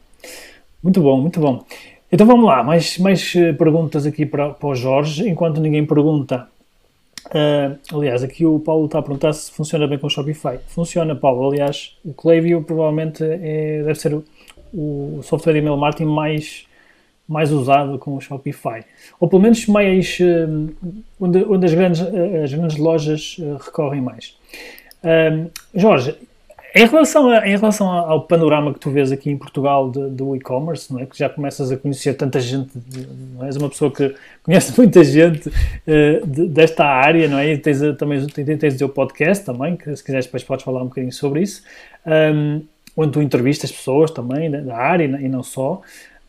[0.81, 1.65] Muito bom, muito bom.
[2.11, 6.47] Então vamos lá, mais, mais eh, perguntas aqui para, para o Jorge, enquanto ninguém pergunta.
[7.27, 10.59] Uh, aliás, aqui o Paulo está a perguntar se funciona bem com o Shopify.
[10.69, 11.51] Funciona, Paulo.
[11.51, 14.25] Aliás, o Klaviyo provavelmente é, deve ser o,
[14.73, 16.65] o software de email marketing mais,
[17.29, 18.85] mais usado com o Shopify.
[19.19, 20.73] Ou pelo menos mais uh,
[21.21, 24.37] onde, onde as, grandes, uh, as grandes lojas recorrem mais.
[25.75, 26.17] Jorge,
[26.77, 30.37] em relação, a, em relação ao panorama que tu vês aqui em Portugal de, do
[30.37, 31.07] e-commerce, não é?
[31.07, 32.71] que já começas a conhecer tanta gente,
[33.33, 37.55] não és uma pessoa que conhece muita gente uh, de, desta área, não é?
[37.55, 40.83] E tens, também tens, tens o teu podcast também, que se quiseres depois podes falar
[40.83, 41.63] um bocadinho sobre isso,
[42.07, 42.63] um,
[42.95, 45.81] onde tu entrevistas pessoas também da, da área e não só.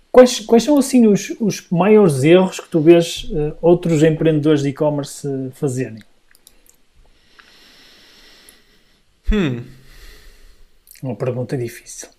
[0.10, 4.70] Quais, quais são assim os, os maiores erros que tu vês uh, outros empreendedores de
[4.70, 6.00] e-commerce fazerem?
[9.30, 9.76] Hum.
[11.02, 12.10] Uma pergunta difícil.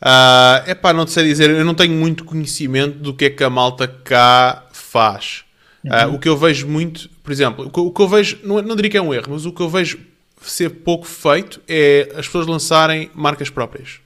[0.00, 3.30] uh, é pá, não te sei dizer, eu não tenho muito conhecimento do que é
[3.30, 5.44] que a malta cá faz.
[5.88, 6.12] Ah, uhum.
[6.12, 8.60] Uh, o que eu vejo muito, por exemplo, o que, o que eu vejo, não,
[8.62, 9.98] não diria que é um erro, mas o que eu vejo
[10.42, 14.00] ser pouco feito é as pessoas lançarem marcas próprias.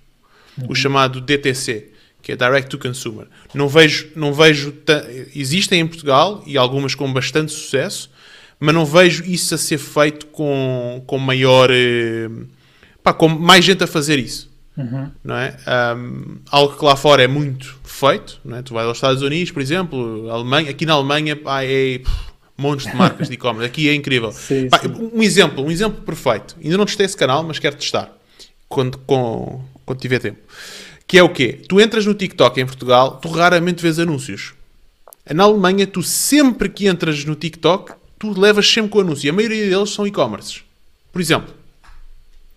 [0.59, 0.67] Uhum.
[0.71, 3.27] O chamado DTC, que é Direct to Consumer.
[3.53, 4.75] Não vejo, não vejo,
[5.35, 8.11] existem em Portugal e algumas com bastante sucesso,
[8.59, 11.71] mas não vejo isso a ser feito com, com maior.
[11.71, 12.29] Eh,
[13.03, 14.53] pá, com mais gente a fazer isso.
[14.77, 15.11] Uhum.
[15.23, 15.57] Não é?
[15.97, 18.41] Um, algo que lá fora é muito feito.
[18.45, 18.63] Não é?
[18.63, 22.91] Tu vais aos Estados Unidos, por exemplo, Alemanha, aqui na Alemanha pá, é pff, montes
[22.91, 23.67] de marcas de e-commerce.
[23.67, 24.33] Aqui é incrível.
[24.33, 25.11] Sim, pá, sim.
[25.13, 26.57] Um exemplo, um exemplo perfeito.
[26.63, 28.13] Ainda não testei esse canal, mas quero testar
[28.69, 30.41] quando, com, quando tiver tempo.
[31.07, 31.61] Que é o quê?
[31.69, 34.55] Tu entras no TikTok em Portugal, tu raramente vês anúncios.
[35.33, 39.27] Na Alemanha, tu sempre que entras no TikTok, tu levas sempre com o anúncio.
[39.27, 40.65] E a maioria deles são e-commerces.
[41.13, 41.55] Por exemplo.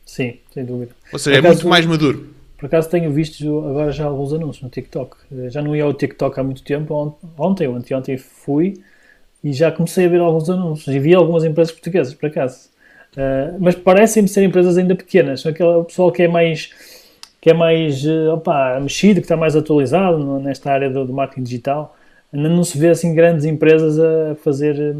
[0.05, 0.91] Sim, sem dúvida.
[1.11, 2.29] Ou seja, é muito mais maduro.
[2.57, 5.15] Por acaso tenho visto agora já alguns anúncios no TikTok.
[5.49, 7.15] Já não ia ao TikTok há muito tempo.
[7.37, 8.81] Ontem ou anteontem fui
[9.43, 10.95] e já comecei a ver alguns anúncios.
[10.95, 12.69] E vi algumas empresas portuguesas, por acaso.
[13.13, 15.41] Uh, mas parecem-me ser empresas ainda pequenas.
[15.41, 16.71] São aquele pessoal que é mais
[17.39, 21.43] que é mais uh, opa, mexido, que está mais atualizado nesta área do, do marketing
[21.43, 21.95] digital.
[22.33, 24.97] Ainda não se vê assim grandes empresas a fazer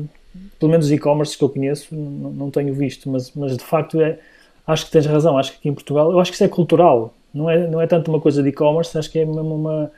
[0.60, 4.20] pelo menos e-commerce que eu conheço, não, não, tenho visto, mas, mas de facto é,
[4.66, 7.14] acho que tens razão, acho que aqui em Portugal, eu acho que isso é cultural,
[7.34, 9.92] não é, não é tanto uma coisa de e-commerce, acho que é mesmo uma,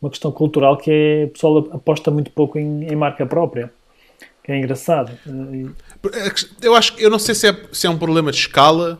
[0.00, 3.72] uma questão cultural que é, o pessoal aposta muito pouco em, em marca própria,
[4.42, 5.12] que é engraçado.
[6.60, 8.98] Eu acho eu não sei se é, se é um problema de escala,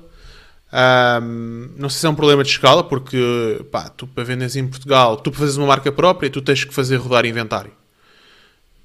[0.73, 4.66] um, não sei se é um problema de escala, porque pá, tu para venderes em
[4.68, 7.79] Portugal, tu para fazeres uma marca própria, tu tens que fazer rodar inventário.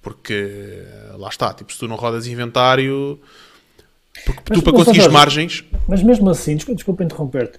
[0.06, 0.84] Porque
[1.18, 3.20] lá está, tipo, se tu não rodas inventário,
[4.24, 5.66] porque mas, tu para conseguir margens.
[5.88, 7.58] Mas mesmo assim, desculpa, desculpa interromper-te,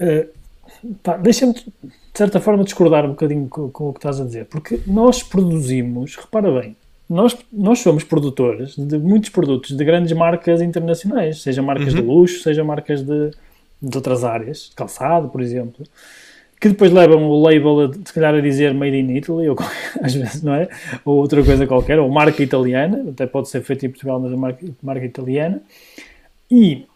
[0.00, 1.62] uh, deixa-me de
[2.14, 6.16] certa forma discordar um bocadinho com, com, o que estás a dizer, porque nós produzimos,
[6.16, 6.74] repara bem,
[7.10, 12.00] nós, nós somos produtores de muitos produtos de grandes marcas internacionais, seja marcas uhum.
[12.00, 13.32] de luxo, seja marcas de,
[13.82, 15.84] de outras áreas, calçado, por exemplo
[16.64, 19.56] que depois levam o label, a, se calhar, a dizer Made in Italy, ou
[20.00, 20.66] às vezes, não é?
[21.04, 24.36] Ou outra coisa qualquer, ou marca italiana, até pode ser feito em Portugal, mas a
[24.36, 25.60] marca, marca italiana.
[26.50, 26.86] E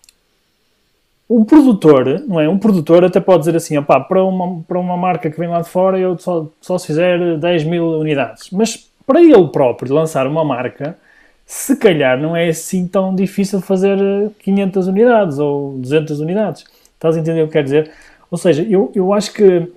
[1.29, 2.49] um produtor, não é?
[2.49, 5.61] Um produtor até pode dizer assim, opá, para uma, para uma marca que vem lá
[5.61, 8.49] de fora eu só, só se fizer 10 mil unidades.
[8.51, 10.97] Mas para ele próprio lançar uma marca,
[11.45, 13.99] se calhar não é assim tão difícil fazer
[14.39, 16.65] 500 unidades ou 200 unidades.
[16.95, 17.91] Estás a entender o que quer dizer?
[18.31, 19.69] Ou seja, eu, eu acho que,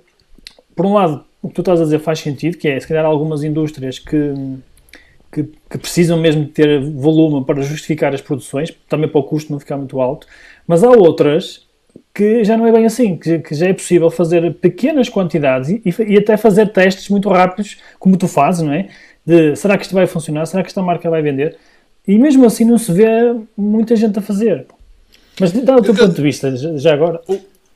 [0.74, 3.04] por um lado, o que tu estás a dizer faz sentido, que é, se calhar,
[3.04, 4.34] algumas indústrias que,
[5.30, 9.50] que, que, precisam mesmo de ter volume para justificar as produções, também para o custo
[9.50, 10.26] não ficar muito alto,
[10.66, 11.66] mas há outras
[12.14, 15.82] que já não é bem assim, que, que já é possível fazer pequenas quantidades e,
[16.06, 18.88] e, até fazer testes muito rápidos, como tu fazes, não é?
[19.24, 20.46] De será que isto vai funcionar?
[20.46, 21.56] Será que esta marca vai vender?
[22.06, 24.66] E mesmo assim não se vê muita gente a fazer.
[25.40, 27.20] Mas dá o teu ponto de vista, já agora.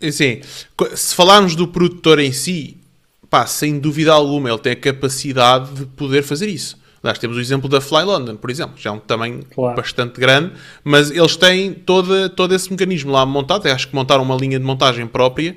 [0.03, 0.41] Assim,
[0.95, 2.77] se falarmos do produtor em si,
[3.31, 6.79] pá, sem dúvida alguma, ele tem a capacidade de poder fazer isso.
[7.03, 9.77] Nós temos o exemplo da Fly London, por exemplo, já é um tamanho claro.
[9.77, 13.67] bastante grande, mas eles têm todo, todo esse mecanismo lá montado.
[13.69, 15.57] Eu acho que montaram uma linha de montagem própria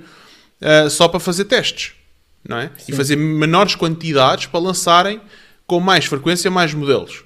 [0.62, 1.94] uh, só para fazer testes,
[2.48, 2.72] não é?
[2.78, 2.92] Sim.
[2.92, 5.20] E fazer menores quantidades para lançarem
[5.66, 7.24] com mais frequência mais modelos.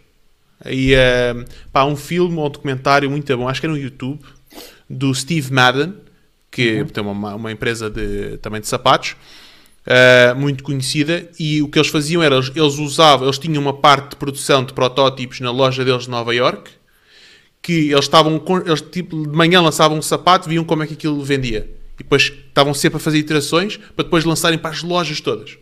[0.66, 4.22] E uh, pá, um filme ou um documentário muito bom, acho que era no YouTube,
[4.90, 5.96] do Steve Madden,
[6.54, 6.86] que uhum.
[6.86, 9.16] tem uma, uma empresa de, também de sapatos,
[9.88, 13.74] uh, muito conhecida, e o que eles faziam era, eles, eles usavam, eles tinham uma
[13.74, 16.70] parte de produção de protótipos na loja deles de Nova York,
[17.60, 21.24] que eles estavam, eles tipo, de manhã lançavam um sapato, viam como é que aquilo
[21.24, 21.68] vendia.
[21.96, 25.58] E depois estavam sempre a fazer iterações para depois lançarem para as lojas todas.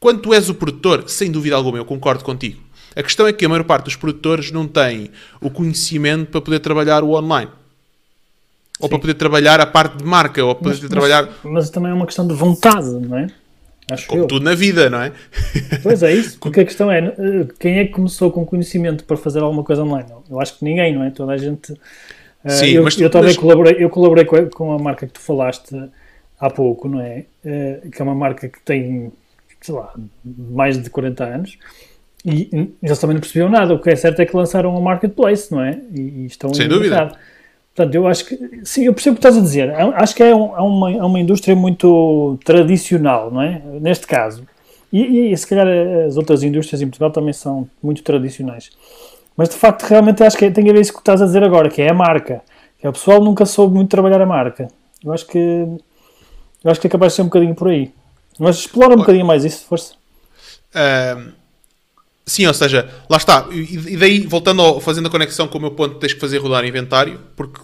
[0.00, 2.60] Quando tu és o produtor, sem dúvida alguma, eu concordo contigo.
[2.96, 6.58] A questão é que a maior parte dos produtores não tem o conhecimento para poder
[6.58, 7.50] trabalhar o online.
[8.80, 8.90] Ou Sim.
[8.90, 11.90] para poder trabalhar a parte de marca, ou para Mas, poder trabalhar mas, mas também
[11.90, 13.26] é uma questão de vontade, não é?
[13.90, 14.26] Acho como eu.
[14.26, 15.12] tudo na vida, não é?
[15.82, 19.16] Pois é isso, porque a questão é, eh, quem é que começou com conhecimento para
[19.16, 20.08] fazer alguma coisa online?
[20.30, 21.10] Eu acho que ninguém, não é?
[21.10, 21.72] Toda a gente...
[22.44, 24.78] eh, Sim, eu, mas tu- eu também mas- colaborei, eu colaborei com a, com a
[24.78, 25.76] marca que tu falaste
[26.40, 27.24] há pouco, não é?
[27.44, 29.12] Eh, que é uma marca que tem,
[29.60, 29.92] sei lá,
[30.24, 31.58] mais de 40 anos
[32.24, 32.48] e
[32.82, 33.74] eles também não percebiam nada.
[33.74, 35.78] O que é certo é que lançaram um marketplace, não é?
[35.92, 36.96] E, e estão Sem dúvida.
[36.96, 37.18] mercado.
[37.74, 39.68] Portanto, eu acho que, sim, eu percebo o que estás a dizer.
[39.70, 43.62] É- Acho que é, um- é uma, é uma indústria muito tradicional, não é?
[43.80, 44.46] Neste caso.
[44.92, 45.66] E, e se calhar
[46.06, 48.70] as outras indústrias em Portugal também são muito tradicionais.
[49.34, 51.70] Mas de facto, realmente acho que tem a ver isso que estás a dizer agora,
[51.70, 52.42] que é a marca.
[52.78, 54.68] Que é o pessoal nunca soube muito trabalhar a marca.
[55.02, 57.90] Eu acho que eu acho que é capaz de ser um bocadinho por aí.
[58.38, 59.94] Mas explora um bocadinho mais isso, força.
[60.74, 61.32] Ahm,
[62.26, 63.46] sim, ou seja, lá está.
[63.50, 66.64] E daí, voltando ao, fazendo a conexão com o meu ponto, tens que fazer rodar
[66.64, 67.60] inventário, porque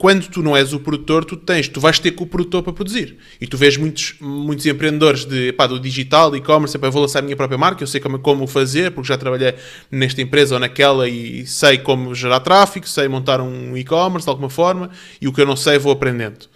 [0.00, 2.72] quando tu não és o produtor, tu tens, tu vais ter com o produtor para
[2.72, 3.18] produzir.
[3.38, 7.22] E tu vês muitos, muitos empreendedores de, pá, do digital, e-commerce, eu vou lançar a
[7.22, 9.54] minha própria marca, eu sei como, como fazer, porque já trabalhei
[9.90, 14.48] nesta empresa ou naquela e sei como gerar tráfego, sei montar um e-commerce de alguma
[14.48, 14.88] forma,
[15.20, 16.46] e o que eu não sei vou aprendendo.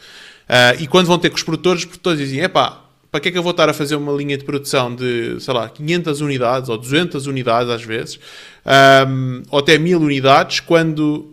[0.49, 2.84] Ah, e quando vão ter com os produtores, os produtores dizem, epá,
[3.15, 5.55] para que é que eu vou estar a fazer uma linha de produção de, sei
[5.55, 8.19] lá, 500 unidades ou 200 unidades às vezes,
[8.67, 11.33] ahm, ou até 1000 unidades, quando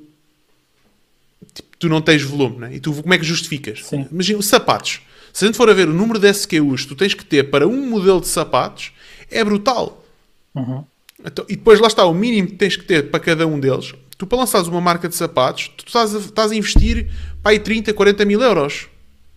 [1.55, 2.75] tipo, tu não tens volume, né?
[2.75, 3.83] E tu como é que justificas?
[3.83, 4.05] Sim.
[4.11, 5.01] Imagina, os sapatos.
[5.33, 7.49] Se a gente for a ver o número de SKUs que tu tens que ter
[7.49, 8.91] para um modelo de sapatos,
[9.31, 10.05] é brutal.
[10.53, 10.83] Uhum.
[11.25, 13.95] Então, e depois lá está, o mínimo que tens que ter para cada um deles.
[14.19, 17.09] Tu, para lançares uma marca de sapatos, tu estás a, estás a investir
[17.41, 18.87] para aí 30, 40 mil euros.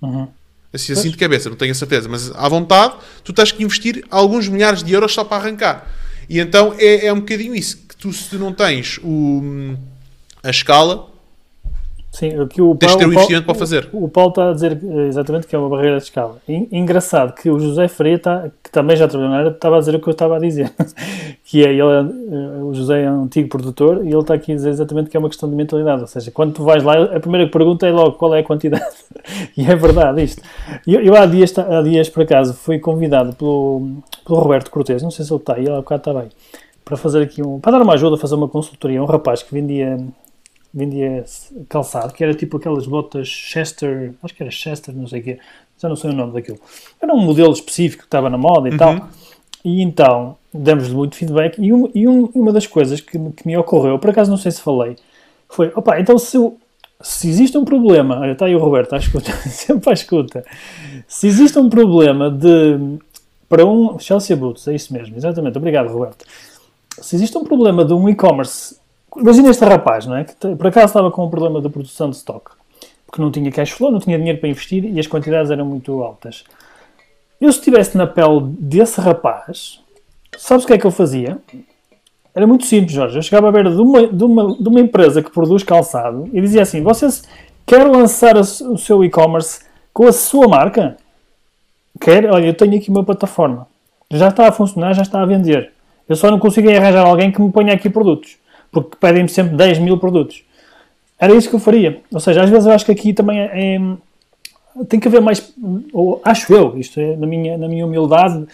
[0.02, 0.28] Uhum.
[0.74, 4.04] Assim, assim de cabeça, não tenho a certeza, mas à vontade, tu tens que investir
[4.10, 5.88] alguns milhares de euros só para arrancar.
[6.28, 9.76] E então é, é um bocadinho isso, que tu se tu não tens o,
[10.42, 11.08] a escala,
[12.14, 13.88] Sim, o Tens de ter Paulo- o investimento para fazer.
[13.92, 16.36] O, o Paulo está a dizer eh, exatamente que é uma barreira de escala.
[16.48, 19.78] En- Engraçado que o José Faria, tá- que também já trabalhou na área, estava a
[19.80, 20.72] dizer o que eu estava a dizer.
[21.44, 24.54] que é, ele, eh, o José é um antigo produtor e ele está aqui a
[24.54, 26.02] dizer exatamente que é uma questão de mentalidade.
[26.02, 28.84] Ou seja, quando tu vais lá, a primeira pergunta é logo qual é a quantidade.
[29.56, 30.40] e é verdade isto.
[30.86, 33.88] Eu, eu há, dias, há dias, por acaso, fui convidado pelo,
[34.24, 36.28] pelo Roberto Cortes, não sei se ele está, ele há bocado está bem,
[36.84, 39.02] para fazer aqui um, para dar uma ajuda, fazer uma consultoria.
[39.02, 39.98] Um rapaz que vendia
[40.74, 41.24] vendia
[41.68, 45.38] calçado, que era tipo aquelas botas Chester, acho que era Chester, não sei o quê,
[45.78, 46.58] já não sei o nome daquilo.
[47.00, 49.08] Era um modelo específico que estava na moda e tal.
[49.64, 51.58] E então, demos-lhe muito feedback.
[51.58, 54.36] E, um- e um- uma das coisas que, me- que me ocorreu, por acaso não
[54.36, 54.96] sei se falei,
[55.48, 56.36] foi: opa, então se,
[57.00, 60.44] se existe um problema, olha, está aí o Roberto à escuta, sempre à escuta.
[61.06, 62.98] Se existe um problema de.
[63.48, 63.98] Para um.
[63.98, 65.56] Chelsea Boots, é isso mesmo, exatamente.
[65.56, 66.24] Obrigado, Roberto.
[67.00, 68.76] Se existe um problema de um e-commerce.
[69.16, 70.24] Imagina este rapaz, não é?
[70.24, 72.50] Que por acaso estava com um problema de produção de stock.
[73.06, 76.02] Porque não tinha cash flow, não tinha dinheiro para investir e as quantidades eram muito
[76.02, 76.44] altas.
[77.40, 79.80] Eu, se estivesse na pele desse rapaz,
[80.36, 81.38] sabes o que é que eu fazia?
[82.34, 83.16] Era muito simples, Jorge.
[83.16, 86.40] Eu chegava a ver de uma, de uma, de uma empresa que produz calçado e
[86.40, 87.22] dizia assim: Vocês
[87.64, 89.60] querem lançar o seu e-commerce
[89.92, 90.96] com a sua marca?
[92.00, 92.26] Quer?
[92.26, 93.68] Olha, eu tenho aqui uma plataforma.
[94.10, 95.72] Já está a funcionar, já está a vender.
[96.08, 98.36] Eu só não consigo arranjar alguém que me ponha aqui produtos.
[98.74, 100.42] Porque pedem-me sempre 10 mil produtos.
[101.18, 102.00] Era isso que eu faria.
[102.12, 105.54] Ou seja, às vezes eu acho que aqui também é, é- tem que haver mais,
[105.92, 108.44] ou acho eu, isto é na minha, na minha humildade,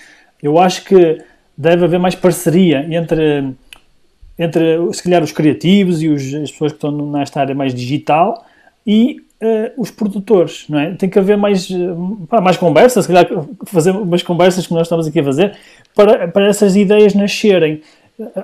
[0.42, 1.18] eu acho que
[1.56, 3.54] deve haver mais parceria entre,
[4.38, 8.44] entre se calhar os criativos e os, as pessoas que estão nesta área mais digital
[8.86, 10.94] e eh, os produtores, não é?
[10.94, 11.76] Tem que haver mais, eh,
[12.28, 13.26] pá, mais conversas, se calhar
[13.66, 15.56] fazer umas conversas como nós estamos aqui a fazer,
[15.94, 17.80] para, para essas ideias nascerem.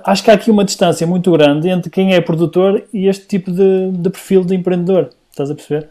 [0.05, 3.51] Acho que há aqui uma distância muito grande entre quem é produtor e este tipo
[3.51, 5.11] de, de perfil de empreendedor.
[5.31, 5.89] Estás a perceber?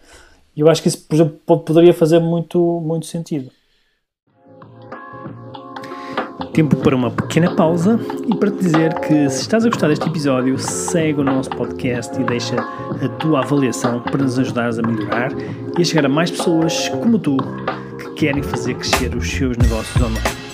[0.55, 3.51] E eu acho que isso, por exemplo, po- poderia fazer muito, muito sentido.
[6.53, 10.07] Tempo para uma pequena pausa e para te dizer que se estás a gostar deste
[10.07, 15.31] episódio, segue o nosso podcast e deixa a tua avaliação para nos ajudares a melhorar
[15.77, 17.35] e a chegar a mais pessoas como tu
[17.99, 20.44] que querem fazer crescer os seus negócios online.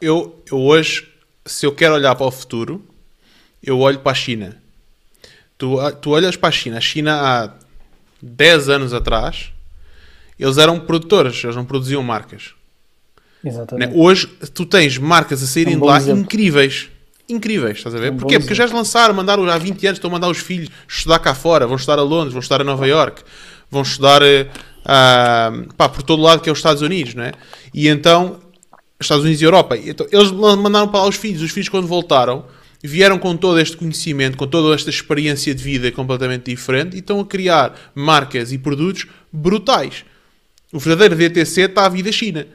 [0.00, 1.08] Eu, eu hoje,
[1.44, 2.84] se eu quero olhar para o futuro,
[3.62, 4.56] eu olho para a China.
[5.58, 6.76] Tu, tu olhas para a China.
[6.78, 7.50] A China há
[8.20, 9.52] 10 anos atrás,
[10.38, 12.52] eles eram produtores, eles não produziam marcas.
[13.42, 13.50] né?
[13.50, 13.92] Exatamente.
[13.96, 16.20] Hoje, tu tens marcas a saírem É um de lá exemplo.
[16.22, 16.88] incríveis.
[17.28, 18.08] incríveis, estás a ver?
[18.08, 18.34] São Porquê?
[18.38, 21.34] bons Porque já lançaram, mandaram há 20 anos, estão a mandar os filhos estudar cá
[21.34, 23.22] fora, vão estudar a Londres, vão estudar a Nova York,
[23.70, 24.20] vão estudar
[24.84, 27.32] ah, pá, por todo lado que é os Estados Unidos, não é?
[27.74, 28.40] E então,
[29.00, 32.44] Estados Unidos e Europa, então, eles mandaram para lá os filhos, os filhos quando voltaram,
[32.82, 37.20] vieram com todo este conhecimento, com toda esta experiência de vida completamente diferente e estão
[37.20, 40.04] a criar marcas e produtos brutais.
[40.72, 42.46] O verdadeiro DTC está à vida China.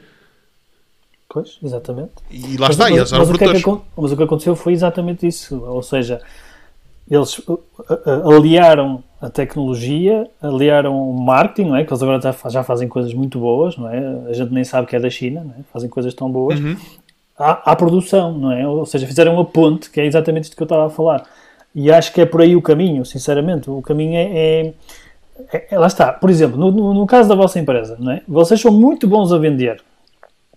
[1.28, 2.12] Pois, exatamente.
[2.30, 4.22] E lá Mas, está, mas- eles eram mas o que é que mas o que
[4.22, 5.62] aconteceu foi exatamente isso.
[5.62, 6.20] Ou seja,
[7.10, 11.84] eles uh, uh, aliaram a tecnologia, aliaram o marketing, não é?
[11.84, 13.98] que eles agora já, fa- já fazem coisas muito boas, não é?
[14.28, 15.62] a gente nem sabe que é da China, não é?
[15.72, 16.76] fazem coisas tão boas, Uhum.
[17.38, 18.66] à, à produção, não é?
[18.66, 21.24] ou seja, fizeram uma ponte, que é exatamente isto que eu estava a falar.
[21.74, 23.70] E acho que é por aí o caminho, sinceramente.
[23.70, 24.22] O caminho é.
[24.24, 24.74] é-
[25.52, 26.12] é- é- lá está.
[26.12, 28.20] Por exemplo, no, no- no caso da vossa empresa, não é?
[28.28, 29.80] vocês são muito bons a vender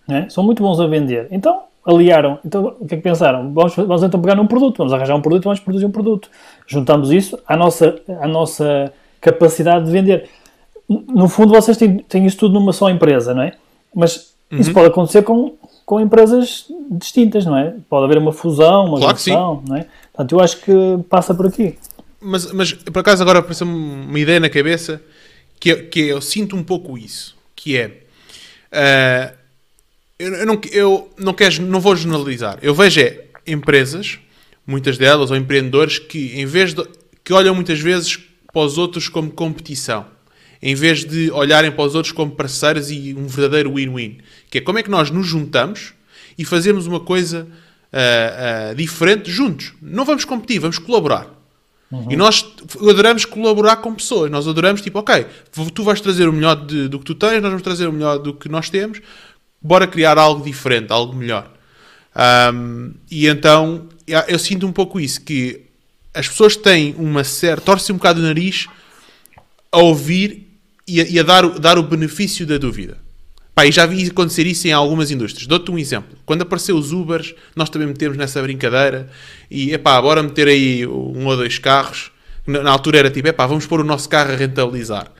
[0.06, 0.26] né?
[0.28, 1.26] são muito bons a vender.
[1.30, 2.38] Então, aliaram.
[2.44, 3.52] Então, o que é que pensaram?
[3.54, 6.28] Vamos, vamos então pegar num produto, vamos arranjar um produto, vamos produzir um produto.
[6.66, 10.28] Juntamos isso à nossa, à nossa capacidade de vender.
[10.88, 13.52] No fundo, vocês têm, têm isso tudo numa só empresa, não é?
[13.94, 14.60] Mas Uhum.
[14.60, 17.74] isso pode acontecer com, com empresas distintas, não é?
[17.90, 19.86] Pode haver uma fusão, uma Claro junção, não é?
[20.12, 20.72] Portanto, eu acho que
[21.10, 21.76] passa por aqui.
[22.20, 25.02] Mas, mas por acaso agora apareceu uma ideia na cabeça
[25.58, 28.02] que, eu- que eu sinto um pouco isso, que é
[28.70, 29.32] ah,
[30.18, 32.58] eu, eu não, eu não, quero, não vou generalizar.
[32.62, 34.18] Eu vejo é, empresas,
[34.66, 36.84] muitas delas, ou empreendedores, que em vez de
[37.22, 38.18] que olham muitas vezes
[38.52, 40.06] para os outros como competição,
[40.62, 44.18] em vez de olharem para os outros como parceiros e um verdadeiro win-win.
[44.48, 45.92] Que é como é que nós nos juntamos
[46.38, 47.46] e fazemos uma coisa
[47.92, 49.74] ah, ah, diferente juntos.
[49.82, 51.34] Não vamos competir, vamos colaborar.
[52.10, 52.44] E nós
[52.80, 54.30] adoramos colaborar com pessoas.
[54.30, 55.24] Nós adoramos, tipo, ok,
[55.72, 58.18] tu vais trazer o melhor de- do que tu tens, nós vamos trazer o melhor
[58.18, 59.00] do que nós temos,
[59.60, 61.50] bora criar algo diferente, algo melhor.
[62.14, 65.62] Ahm, e então eu, eu sinto um pouco isso, que
[66.14, 67.62] as pessoas têm uma certa.
[67.62, 68.66] torcem um bocado o nariz
[69.70, 70.46] a ouvir
[70.88, 72.98] e a, e a dar, o- dar o benefício da dúvida.
[73.54, 75.46] Pá, e já vi acontecer isso em algumas indústrias.
[75.46, 76.16] Dou-te um exemplo.
[76.26, 79.08] Quando apareceu os Ubers, nós também metemos nessa brincadeira
[79.50, 82.10] e, epá, bora meter aí um ou dois carros.
[82.46, 85.10] Na, na altura era tipo, epá, vamos pôr o nosso carro a rentabilizar.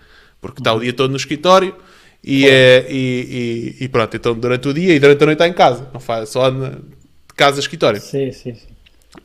[0.41, 1.75] Porque está o dia todo no escritório
[2.23, 5.49] e, eh, e, e- e pronto, então durante o dia e durante a noite está
[5.49, 5.89] em casa.
[5.93, 6.73] Não faz só de
[7.37, 8.01] casa a escritório.
[8.01, 8.77] Sim, sim, sim.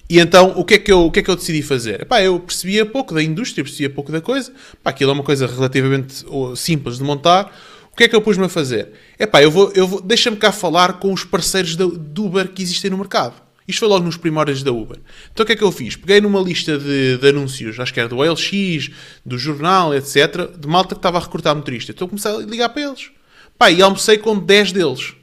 [0.09, 2.01] E então, o que é que eu, o que é que eu decidi fazer?
[2.01, 4.51] Epá, eu percebia pouco da indústria, percebia pouco da coisa.
[4.83, 6.23] Pá, aquilo é uma coisa relativamente
[6.55, 7.53] simples de montar.
[7.91, 8.89] O que é que eu pus-me a fazer?
[9.19, 12.61] Epá, eu vou, eu vou, deixa-me cá falar com os parceiros da, do Uber que
[12.63, 13.33] existem no mercado.
[13.71, 14.99] Isto foi logo nos primórdios da Uber.
[15.31, 15.95] Então o que é que eu fiz?
[15.95, 18.91] Peguei numa lista de, de anúncios, acho que era do LX,
[19.25, 21.91] do jornal, etc., de malta que estava a recrutar motorista.
[21.91, 23.09] Então comecei a ligar para eles.
[23.57, 25.15] Pá, e almocei com 10 deles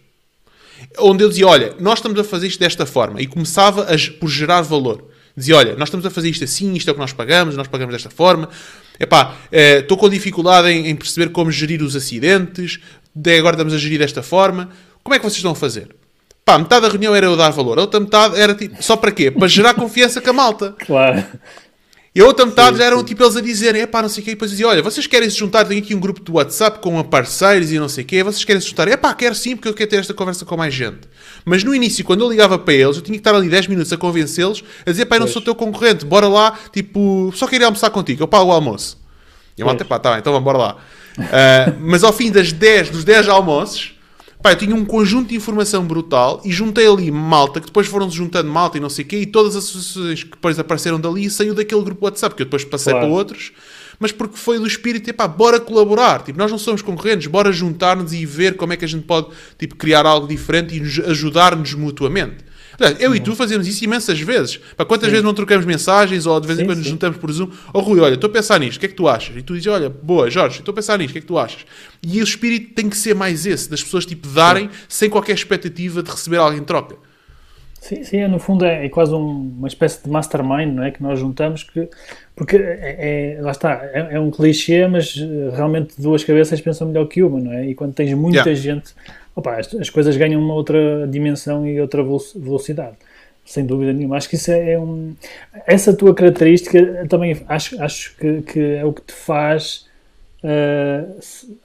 [0.98, 4.28] onde eu dizia, olha, nós estamos a fazer isto desta forma, e começava a por
[4.28, 5.08] gerar valor.
[5.36, 7.68] Dizia, olha, nós estamos a fazer isto assim, isto é o que nós pagamos, nós
[7.68, 8.48] pagamos desta forma.
[8.98, 12.80] Epá, eh, estou com dificuldade em, em perceber como gerir os acidentes,
[13.14, 14.70] de agora estamos a gerir desta forma.
[15.02, 15.94] Como é que vocês estão a fazer?
[16.48, 19.12] Pá, metade da reunião era eu dar valor, a outra metade era tipo, só para
[19.12, 19.30] quê?
[19.30, 20.74] Para gerar confiança com a malta.
[20.78, 21.22] Claro.
[22.14, 24.30] E a outra metade já eram tipo eles a dizerem, epá, não sei o quê,
[24.30, 27.04] e depois diziam, olha, vocês querem se juntar, tem aqui um grupo de WhatsApp com
[27.04, 28.88] parceiros e não sei o quê, vocês querem se juntar?
[28.88, 31.00] Epá, quero sim, porque eu quero ter esta conversa com mais gente.
[31.44, 33.92] Mas no início, quando eu ligava para eles, eu tinha que estar ali 10 minutos
[33.92, 37.66] a convencê-los, a dizer, pá, eu não sou teu concorrente, bora lá, tipo, só queria
[37.66, 38.98] almoçar contigo, eu pago o almoço.
[39.54, 40.76] E a malta, pá, tá bem, então vamos, bora lá.
[41.18, 43.97] Ah, mas ao fim das 10, dos 10 almoços,
[44.48, 48.16] Pá, eu tinha um conjunto de informação brutal e juntei ali malta, que depois foram-se
[48.16, 51.26] juntando malta e não sei o quê, e todas as associações que depois apareceram dali
[51.26, 53.08] e saiu daquele grupo WhatsApp, que eu depois passei Claro.
[53.08, 53.52] para outros,
[54.00, 56.22] mas porque foi do espírito, pá, bora colaborar.
[56.22, 59.26] Tipo, nós não somos concorrentes, bora juntar-nos e ver como é que a gente pode,
[59.58, 62.47] tipo, criar algo diferente e nos ajudar-nos mutuamente.
[63.00, 64.58] Eu e tu fazemos isso imensas vezes.
[64.76, 66.92] Pá, quantas vezes não trocamos mensagens ou de vez em Sim, quando nos sim.
[66.92, 67.50] juntamos por Zoom?
[67.74, 69.36] Oh Rui, olha, estou a pensar nisto, o que é que tu achas?
[69.36, 71.36] E tu dizes, olha, boa, Jorge, estou a pensar nisto, o que é que tu
[71.38, 71.66] achas?
[72.02, 76.02] E o espírito tem que ser mais esse, das pessoas tipo darem sem qualquer expectativa
[76.02, 76.96] de receber algo em troca.
[77.80, 80.90] Sim, sim, é, no fundo é, é quase um- uma espécie de mastermind, não é?
[80.90, 81.88] Que nós juntamos, que,
[82.34, 86.88] porque é, é- lá está, é, é um clichê, mas eh, realmente duas cabeças pensam
[86.88, 87.68] melhor que uma, não é?
[87.70, 88.54] E quando tens muita Yeah.
[88.60, 88.94] gente,
[89.38, 92.96] opa, as, as coisas ganham uma outra dimensão e outra velo- velocidade,
[93.44, 94.16] sem dúvida nenhuma.
[94.16, 95.14] Acho que isso é, é um.
[95.66, 99.86] Essa tua característica também acho, acho que, que é o que te faz.
[100.42, 101.04] eh,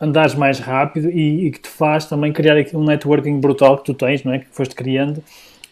[0.02, 3.94] andares mais rápido e, e que te faz também criar um networking brutal que tu
[3.94, 4.40] tens, não é?
[4.40, 5.24] Que foste criando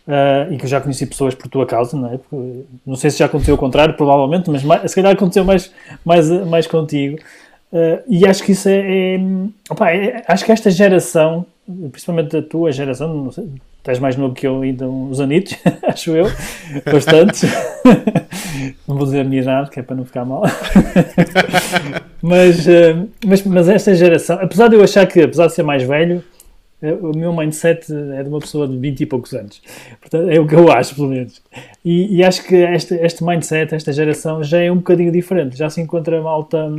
[0.08, 2.18] ah, e que eu já conheci pessoas por tua causa, não é?
[2.18, 5.72] Porque, não sei se já aconteceu o contrário, provavelmente, mas mais, se calhar aconteceu mais,
[6.06, 7.18] mais, mais contigo.
[7.74, 9.20] Ah, e acho que isso é, é,
[9.70, 11.45] opá, é- Acho que esta geração,
[11.91, 13.49] principalmente a tua geração, não sei,
[13.86, 16.26] és mais novo que eu ainda uns anitos, acho eu,
[16.86, 17.47] bastante.
[18.88, 20.43] não vou dizer a minha idade, que é para não ficar mal.
[22.22, 25.82] mas, uh, mas, mas esta geração, apesar de eu achar que, apesar de ser mais
[25.84, 26.24] velho,
[26.84, 29.62] uh, o meu mindset é de uma pessoa de 20 e poucos anos.
[29.99, 31.41] Portanto, é o que eu acho, pelo menos.
[31.84, 35.57] E, e acho que este, este mindset, esta geração, já é um bocadinho diferente.
[35.57, 36.72] Já se encontra malta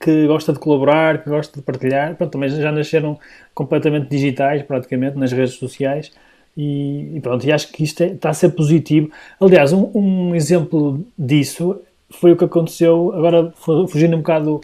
[0.00, 2.14] que gosta de colaborar, que gosta de partilhar.
[2.14, 3.18] Pronto, também já nasceram
[3.54, 6.12] completamente digitais, praticamente, nas redes sociais.
[6.56, 9.10] E, e pronto, e acho que isto é, está a ser positivo.
[9.40, 11.80] Aliás, um, um, exemplo disso
[12.10, 13.52] foi o que aconteceu, agora
[13.88, 14.60] fugindo um bocado do,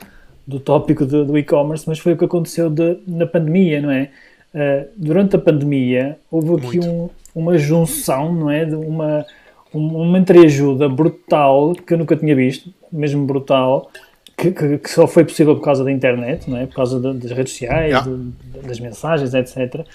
[0.47, 4.11] do tópico do, do e-commerce, mas foi o que aconteceu de, na pandemia, não é?
[4.55, 8.65] Uh, durante a pandemia houve aqui um, uma junção, não é?
[8.65, 9.25] De uma,
[9.73, 13.91] uma entreajuda brutal que eu nunca tinha visto, mesmo brutal,
[14.37, 16.67] que, que, que, só foi possível por causa da internet, não é?
[16.67, 18.09] por causa de, das redes sociais, yeah.
[18.09, 19.87] de, das mensagens, etc.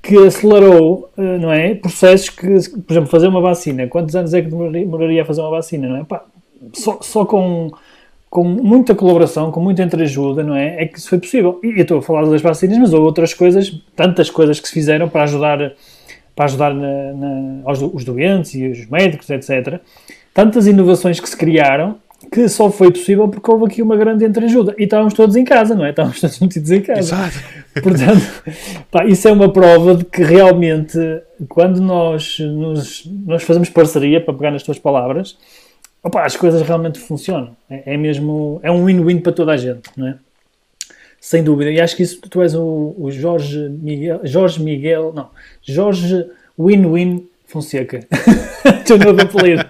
[0.00, 1.74] Que acelerou, eh, não é?
[1.74, 2.46] Processos que,
[2.80, 3.86] por exemplo, fazer uma vacina.
[3.86, 6.04] Quantos anos é que demoraria a fazer uma vacina, não é?
[6.04, 6.24] Pá,
[6.72, 7.70] só, só com,
[8.30, 10.82] com muita colaboração, com muita entreajuda, não é?
[10.82, 11.60] É que isso foi possível.
[11.62, 14.74] E eu estou a falar das vacinas, mas houve outras coisas, tantas coisas que se
[14.74, 15.72] fizeram para ajudar,
[16.34, 19.80] para ajudar na, na, aos, os doentes e os médicos, etc.
[20.32, 21.98] Tantas inovações que se criaram
[22.32, 24.74] que só foi possível porque houve aqui uma grande entreajuda.
[24.78, 25.90] E estávamos todos em casa, não é?
[25.90, 27.00] Estávamos todos metidos em casa.
[27.00, 27.36] Exato.
[27.82, 28.42] Portanto,
[28.90, 30.98] pá, isso é uma prova de que realmente,
[31.46, 35.36] quando nós, nos, nós fazemos parceria, para pegar nas tuas palavras,
[36.02, 37.54] opa, as coisas realmente funcionam.
[37.68, 40.16] É, é mesmo, é um win-win para toda a gente, não é?
[41.20, 41.70] Sem dúvida.
[41.70, 45.28] E acho que isso, tu és o, o Jorge Miguel, Jorge Miguel, não,
[45.62, 46.26] Jorge
[46.58, 48.00] Win-Win Fonseca.
[48.86, 49.64] Teu novo apelido.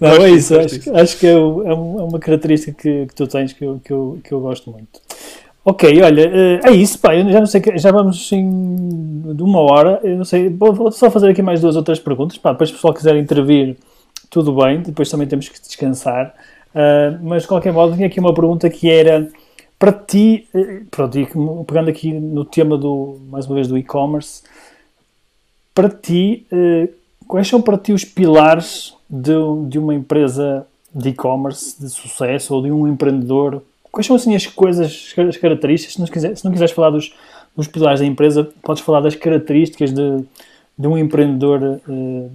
[0.00, 0.58] Não, é isso.
[0.58, 4.18] Acho, acho, que é, é, uma característica que, que tu tens que eu, que, eu,
[4.22, 5.00] que eu gosto muito.
[5.68, 8.48] Ok, olha, eh, é isso, pá, já não sei, já vamos assim
[9.34, 12.38] de uma hora, eu não sei, vou só fazer aqui mais duas ou três perguntas,
[12.38, 13.76] pá, depois se o pessoal quiser intervir,
[14.30, 16.32] tudo bem, depois também temos que descansar,
[16.72, 19.28] uh, mas de qualquer modo tinha aqui uma pergunta que era,
[19.76, 21.18] para ti, eh, pronto,
[21.66, 24.44] pegando aqui no tema do, mais uma vez, do e-commerce,
[25.74, 26.88] para ti, uh,
[27.26, 29.32] quais são para ti os pilares de,
[29.68, 33.62] de uma empresa de e-commerce de sucesso ou de um empreendedor?
[33.90, 35.94] Quais são assim as coisas, as características?
[35.94, 37.14] Se não, se não quiseres falar dos,
[37.56, 40.24] dos pilares da empresa, podes falar das características de,
[40.78, 42.30] de um empreendedor uh,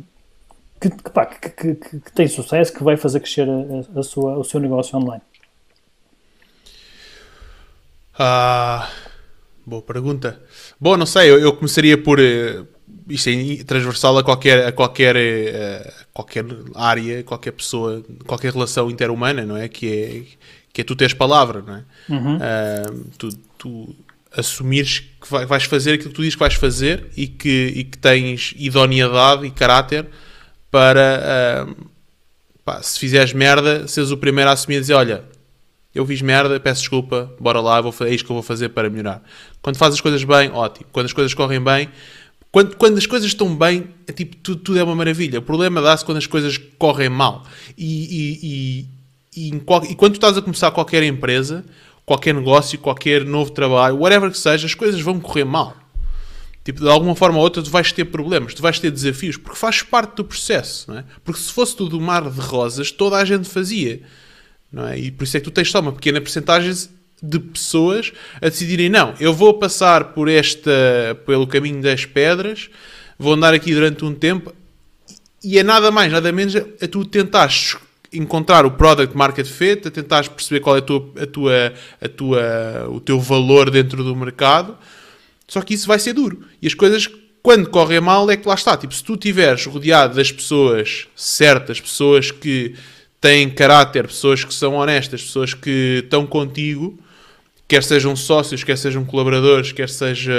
[0.79, 4.43] que, que, pá, que, que, tem sucesso, que vai fazer crescer a, a sua, o
[4.43, 5.21] seu negócio online.
[8.17, 8.89] Ah,
[9.65, 10.41] boa pergunta.
[10.79, 12.63] Bom, não sei, eu, eu começaria por, eh,
[13.07, 16.45] isto é transversal a qualquer, a qualquer, a eh, qualquer
[16.75, 19.67] área, qualquer pessoa, qualquer relação interhumana, não é?
[19.67, 20.23] Que é,
[20.73, 21.83] que é tu teres palavra, não é?
[22.09, 22.37] Uhum.
[22.37, 23.95] Uh, tu, tu
[24.35, 27.97] assumires que vais fazer aquilo que tu dizes que vais fazer e que, e que
[27.97, 30.07] tens idoneidade e caráter
[30.69, 31.89] para, uh,
[32.63, 35.23] pá, se fizeres merda, seres o primeiro a assumir e dizer, olha,
[35.93, 38.89] eu fiz merda, peço desculpa, bora lá, vou, é isto que eu vou fazer para
[38.89, 39.21] melhorar.
[39.61, 40.87] Quando fazes as coisas bem, ótimo.
[40.91, 41.89] Quando as coisas correm bem,
[42.51, 45.39] quando, quando as coisas estão bem, é tipo, tudo, tudo é uma maravilha.
[45.39, 47.45] O problema dá-se quando as coisas correm mal.
[47.77, 48.87] E, e,
[49.37, 51.63] e, e, e quando tu estás a começar qualquer empresa,
[52.05, 55.77] qualquer negócio, qualquer novo trabalho, whatever que seja, as coisas vão correr mal.
[56.63, 59.57] Tipo, de alguma forma ou outra, tu vais ter problemas, tu vais ter desafios, porque
[59.57, 61.05] faz parte do processo, não é?
[61.23, 64.01] Porque se fosse tudo um mar de rosas, toda a gente fazia,
[64.71, 64.99] não é?
[64.99, 66.71] E por isso é que tu tens só uma pequena porcentagem
[67.21, 68.11] de pessoas
[68.41, 70.71] a decidirem, não, eu vou passar por esta,
[71.25, 72.69] pelo caminho das pedras,
[73.17, 74.53] vou andar aqui durante um tempo
[75.43, 77.75] e é nada mais, nada menos a tu tentares
[78.13, 82.09] encontrar o product market fit, a tentares perceber qual é a tua, a tua, a
[82.09, 84.77] tua, o teu valor dentro do mercado,
[85.47, 86.43] só que isso vai ser duro.
[86.61, 87.09] E as coisas,
[87.41, 88.75] quando correm mal, é que lá está.
[88.77, 92.75] Tipo, se tu estiveres rodeado das pessoas certas, pessoas que
[93.19, 96.97] têm caráter, pessoas que são honestas, pessoas que estão contigo,
[97.71, 100.33] quer sejam sócios, quer sejam colaboradores, quer sejam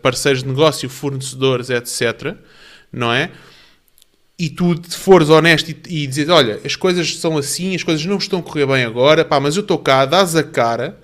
[0.00, 2.34] parceiros de negócio, fornecedores, etc.
[2.90, 3.30] Não é?
[4.38, 8.16] E tu fores honesto e, e dizes, olha, as coisas são assim, as coisas não
[8.16, 10.98] estão a correr bem agora, pá, mas eu estou cá, dás a cara,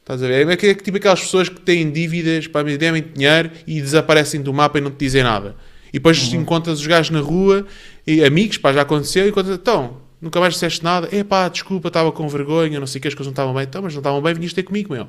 [0.00, 0.48] estás a ver?
[0.48, 4.52] É, é tipo aquelas pessoas que têm dívidas, pá, me devem dinheiro e desaparecem do
[4.52, 5.54] mapa e não te dizem nada.
[5.90, 6.40] E depois uhum.
[6.40, 7.64] encontras os gajos na rua,
[8.04, 11.86] e amigos, pá, já aconteceu, e encontras, então, nunca mais disseste nada, é pá, desculpa,
[11.86, 14.00] estava com vergonha, não sei o que, as coisas não estavam bem, então, mas não
[14.00, 15.06] estavam bem, viniste ter comigo, meu.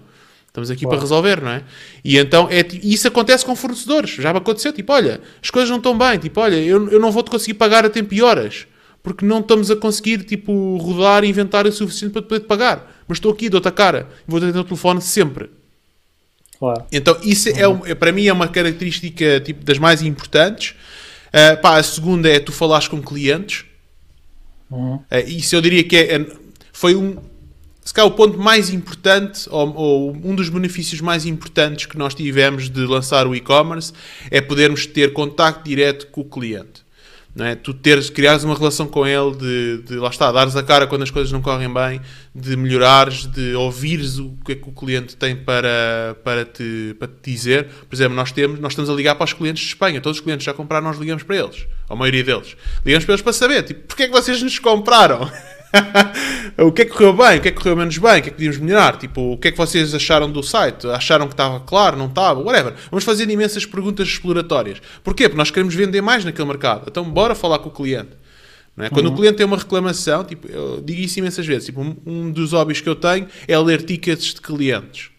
[0.50, 1.64] Estamos aqui para resolver, não é?
[2.04, 4.10] E então, é, isso acontece com fornecedores.
[4.12, 7.12] Já me aconteceu, tipo, olha, as coisas não estão bem, tipo, olha, eu, eu não
[7.12, 8.66] vou-te conseguir pagar a tempo e horas,
[9.04, 12.92] porque não estamos a conseguir, tipo, rodar inventar o suficiente para poder te pagar.
[13.08, 15.52] Mas estou aqui, dou-te a cara, vou ter o telefone sempre.
[16.58, 16.84] Claro.
[16.92, 20.76] Então, isso é, um- é- para mim é uma característica tipo, das mais importantes.
[21.32, 23.66] Ah, pá, a segunda é tu falares com clientes.
[25.10, 26.26] Ah, isso eu diria que é, é-
[26.74, 27.18] foi um,
[27.90, 32.14] se calhar o ponto mais importante, ou, ou um dos benefícios mais importantes que nós
[32.14, 33.92] tivemos de lançar o e-commerce,
[34.30, 36.86] é podermos ter contacto direto com o cliente.
[37.36, 37.56] Não é?
[37.56, 41.02] Tu teres, criares uma relação com ele, de, de lá está, dares a cara quando
[41.02, 42.00] as coisas não correm bem,
[42.36, 47.08] de melhorares, de ouvires o que é que o cliente tem para, para, te, para
[47.08, 47.70] te dizer.
[47.90, 50.24] Por exemplo, nós, temos, nós estamos a ligar para os clientes de Espanha, todos os
[50.24, 52.56] clientes já compraram, nós ligamos para eles, a maioria deles.
[52.86, 55.28] Ligamos para eles para saber, tipo, porque é que vocês nos compraram?
[56.58, 58.30] o que é que correu bem, o que é que correu menos bem, o que
[58.30, 61.34] é que podíamos melhorar, tipo, o que é que vocês acharam do site, acharam que
[61.34, 62.74] estava claro, não estava, whatever.
[62.90, 64.82] Vamos fazer imensas perguntas exploratórias.
[65.04, 65.30] Porquê?
[65.30, 66.86] Porque nós queremos vender mais naquele mercado.
[66.88, 68.20] Então, bora falar com o cliente.
[68.78, 68.90] É?
[68.90, 72.32] Quando o cliente tem uma reclamação, tipo, eu digo isso imensas vezes, tipo, um, um
[72.32, 75.10] dos hobbies que eu tenho é ler tickets de clientes.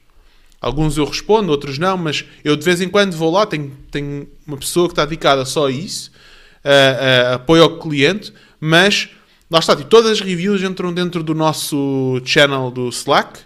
[0.60, 4.26] Alguns eu respondo, outros não, mas eu de vez em quando vou lá, tenho, tenho
[4.46, 6.10] uma pessoa que está dedicada só a isso,
[6.64, 9.10] a, a apoio ao cliente, mas
[9.50, 13.40] lá está, tipo, todas as reviews entram dentro do nosso channel do Slack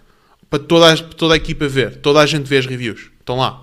[0.51, 1.97] para toda a, toda a equipa ver.
[1.97, 3.11] Toda a gente vê as reviews.
[3.19, 3.63] Estão lá.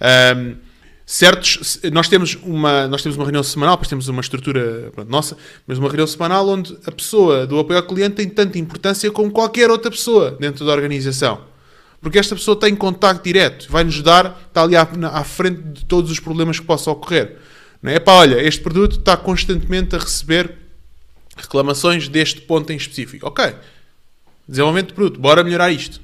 [0.00, 0.56] Ahm,
[1.04, 5.36] certos, nós temos uma nós temos uma reunião semanal, depois temos uma estrutura pronto, nossa,
[5.66, 9.30] mas uma reunião semanal onde a pessoa do apoio ao cliente tem tanta importância como
[9.30, 11.40] qualquer outra pessoa dentro da organização.
[12.00, 16.10] Porque esta pessoa tem contacto direto, vai-nos dar, está ali à, à frente de todos
[16.10, 17.36] os problemas que possam ocorrer.
[17.82, 20.54] Não é pá, olha, este produto está constantemente a receber
[21.42, 23.26] reclamações deste ponto em específico.
[23.26, 23.54] Ok,
[24.46, 26.00] desenvolvimento de produto, bora melhorar isto.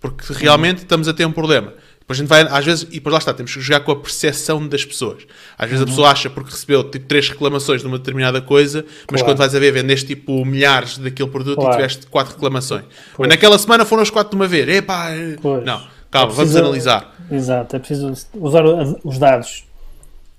[0.00, 1.74] Porque realmente estamos a ter um problema.
[2.00, 3.96] Depois a gente vai, às vezes, e depois lá está, temos que jogar com a
[3.96, 5.22] percepção das pessoas.
[5.56, 9.20] Às vezes a pessoa acha porque recebeu tipo três reclamações de uma determinada coisa, mas
[9.20, 9.24] Claro.
[9.26, 11.72] quando vais a ver, vendeste tipo milhares daquele produto Claro.
[11.72, 12.84] e tiveste quatro reclamações.
[12.84, 13.28] Mas Pois.
[13.28, 14.66] naquela semana foram os quatro de uma vez.
[14.68, 15.10] Epá,
[15.40, 15.64] Pois.
[15.64, 15.78] não,
[16.10, 17.16] calma, É vamos preciso- analisar.
[17.30, 18.64] Exato, é preciso usar
[19.04, 19.64] os dados.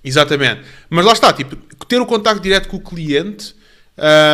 [0.04, 0.62] Exatamente.
[0.90, 3.54] Mas lá está, tipo, ter o contacto direto com o cliente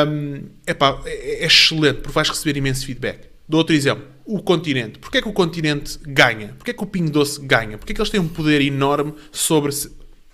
[0.08, 3.28] hum, epá, é, é excelente, porque vais receber imenso feedback.
[3.48, 4.04] Dou outro exemplo.
[4.24, 4.98] O continente.
[4.98, 6.48] Porquê é que o continente ganha?
[6.58, 7.78] Porquê é que o Pingo Doce ganha?
[7.78, 9.72] Porquê é que eles têm um poder enorme sobre,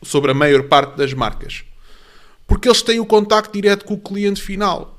[0.03, 1.65] sobre a maior parte das marcas?
[2.47, 4.99] Porque eles têm o contacto direto com o cliente final.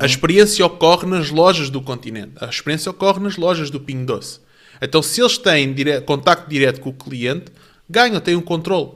[0.00, 2.32] A experiência ocorre nas lojas do continente.
[2.40, 4.40] A experiência ocorre nas lojas do Pingo Doce.
[4.80, 6.00] Então, se eles têm dire...
[6.00, 7.52] contacto direto com o cliente,
[7.88, 8.92] ganham, têm um controle.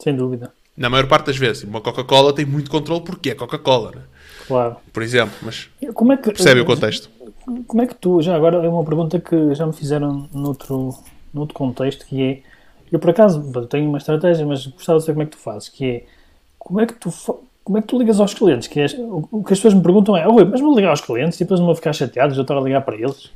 [0.00, 0.52] Sem dúvida.
[0.78, 1.64] Na maior parte das vezes.
[1.64, 4.02] Uma Coca-Cola tem muito controle porque é Coca-Cola, né?
[4.46, 4.76] Claro.
[4.92, 5.34] por exemplo.
[5.42, 7.10] Mas Como é que, percebe o contexto.
[7.66, 10.94] Como é que tu, já agora é uma pergunta que já me fizeram noutro,
[11.32, 12.40] noutro contexto, que é,
[12.90, 15.68] eu por acaso tenho uma estratégia, mas gostava de saber como é que tu fazes,
[15.68, 16.04] que é,
[16.58, 17.10] como é que tu,
[17.62, 18.68] como é que tu ligas aos clientes?
[18.68, 21.38] Que é, o, que as pessoas me perguntam é, Rui, mas vou ligar aos clientes
[21.38, 23.30] e depois não vou ficar chateados de eu estar a ligar para eles?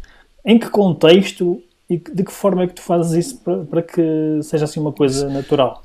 [0.44, 4.40] Em que contexto e de que forma é que tu fazes isso para, para que
[4.42, 5.82] seja assim uma coisa natural?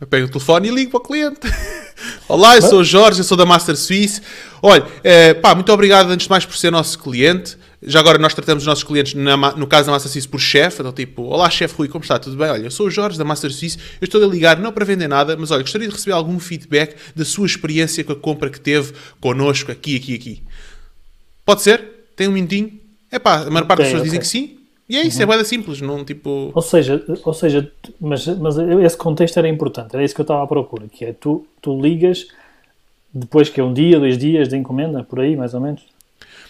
[0.00, 1.40] Eu pego o telefone e ligo para o cliente.
[2.28, 4.22] Olá, eu sou o Jorge, eu sou da Master Suisse.
[4.62, 7.58] Olha, eh, pá, muito obrigado antes de mais por ser nosso cliente.
[7.82, 10.80] Já agora nós tratamos os nossos clientes, na no caso da Master Suisse, por chefe.
[10.80, 12.16] Então, tipo, olá, chefe Rui, como está?
[12.16, 12.48] Tudo bem?
[12.48, 13.76] Olha, eu sou o Jorge da Master Suisse.
[14.00, 16.94] Eu estou a ligar não para vender nada, mas olha, gostaria de receber algum feedback
[17.16, 20.42] da sua experiência com a compra que teve connosco aqui, aqui, aqui.
[21.44, 21.82] Pode ser?
[22.14, 22.78] Tem um minutinho?
[23.10, 24.20] É pá, a maior parte das pessoas dizem ok.
[24.20, 24.57] que sim.
[24.88, 25.80] E é isso, é bem simples.
[25.80, 26.50] Não, tipo...
[26.54, 27.70] Ou seja, ou seja
[28.00, 31.12] mas, mas esse contexto era importante, era isso que eu estava à procura, que é
[31.12, 32.26] tu, tu ligas
[33.12, 35.82] depois que é um dia, dois dias de encomenda, por aí, mais ou menos.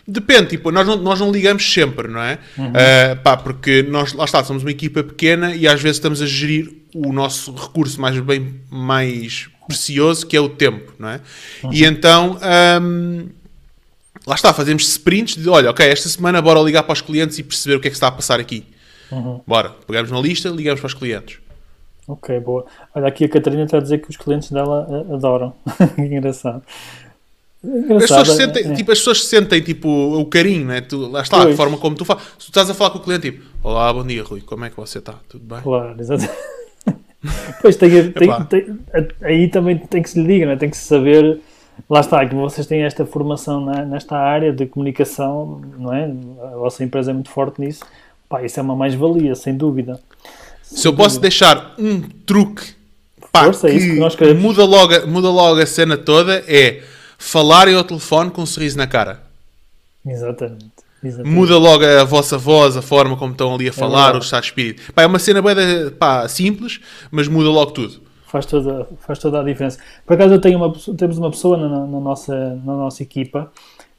[0.07, 2.39] Depende, tipo, nós não, nós não ligamos sempre, não é?
[2.57, 6.27] Ah, pá, porque nós, lá está, somos uma equipa pequena e às vezes estamos a
[6.27, 11.21] gerir o nosso recurso mais bem mais precioso, que é o tempo, não é?
[11.71, 13.27] E então, ahm,
[14.29, 17.43] lá está, fazemos sprints de, olha, ok, esta semana bora ligar para os clientes e
[17.43, 18.65] perceber o que é que está a passar aqui.
[19.47, 21.39] Bora, pegamos uma lista, ligamos para os clientes.
[22.07, 22.67] Ok, boa.
[22.95, 25.55] Olha, aqui a Catarina está a dizer que os clientes dela a- adoram.
[25.97, 26.63] que engraçado.
[27.65, 28.19] As Engraçado.
[28.21, 30.81] pessoas, sentem, é, tipo, as pessoas sentem tipo, o carinho, né?
[30.81, 31.57] tu, lá está, a Pois.
[31.57, 32.23] forma como tu falas.
[32.39, 34.71] Se tu estás a falar com o cliente, tipo, olá, bom dia, Rui, como é
[34.71, 35.15] que você está?
[35.29, 35.61] Tudo bem?
[35.63, 36.29] Claro, exato.
[37.61, 38.79] pois tem, tem, tem-
[39.23, 40.57] aí também tem que se lhe diga, não é?
[40.57, 41.41] tem que se saber.
[41.89, 46.05] Lá está, que vocês têm esta formação na- nesta área de comunicação, não é?
[46.53, 47.83] A vossa empresa é muito forte nisso.
[48.29, 50.01] Pá, isso é uma mais-valia, sem dúvida.
[50.63, 52.63] Se eu posso deixar um truque
[53.33, 54.43] pá, Força, é isso que nós queremos.
[54.43, 56.83] muda, logo, a- muda logo a cena toda, é
[57.17, 59.23] falarem ao telefone com um sorriso na cara.
[60.07, 60.67] Exatamente.
[61.03, 61.35] exatamente.
[61.35, 64.43] Muda logo a vossa voz, a forma como estão ali a falar, É o estado
[64.43, 64.93] de espírito.
[64.93, 68.01] Pá, é uma cena bem da- pá, simples, mas muda logo tudo.
[68.29, 69.79] Faz toda, faz toda a diferença.
[70.07, 73.51] Por acaso eu tenho uma, temos uma pessoa na, na nossa, na nossa equipa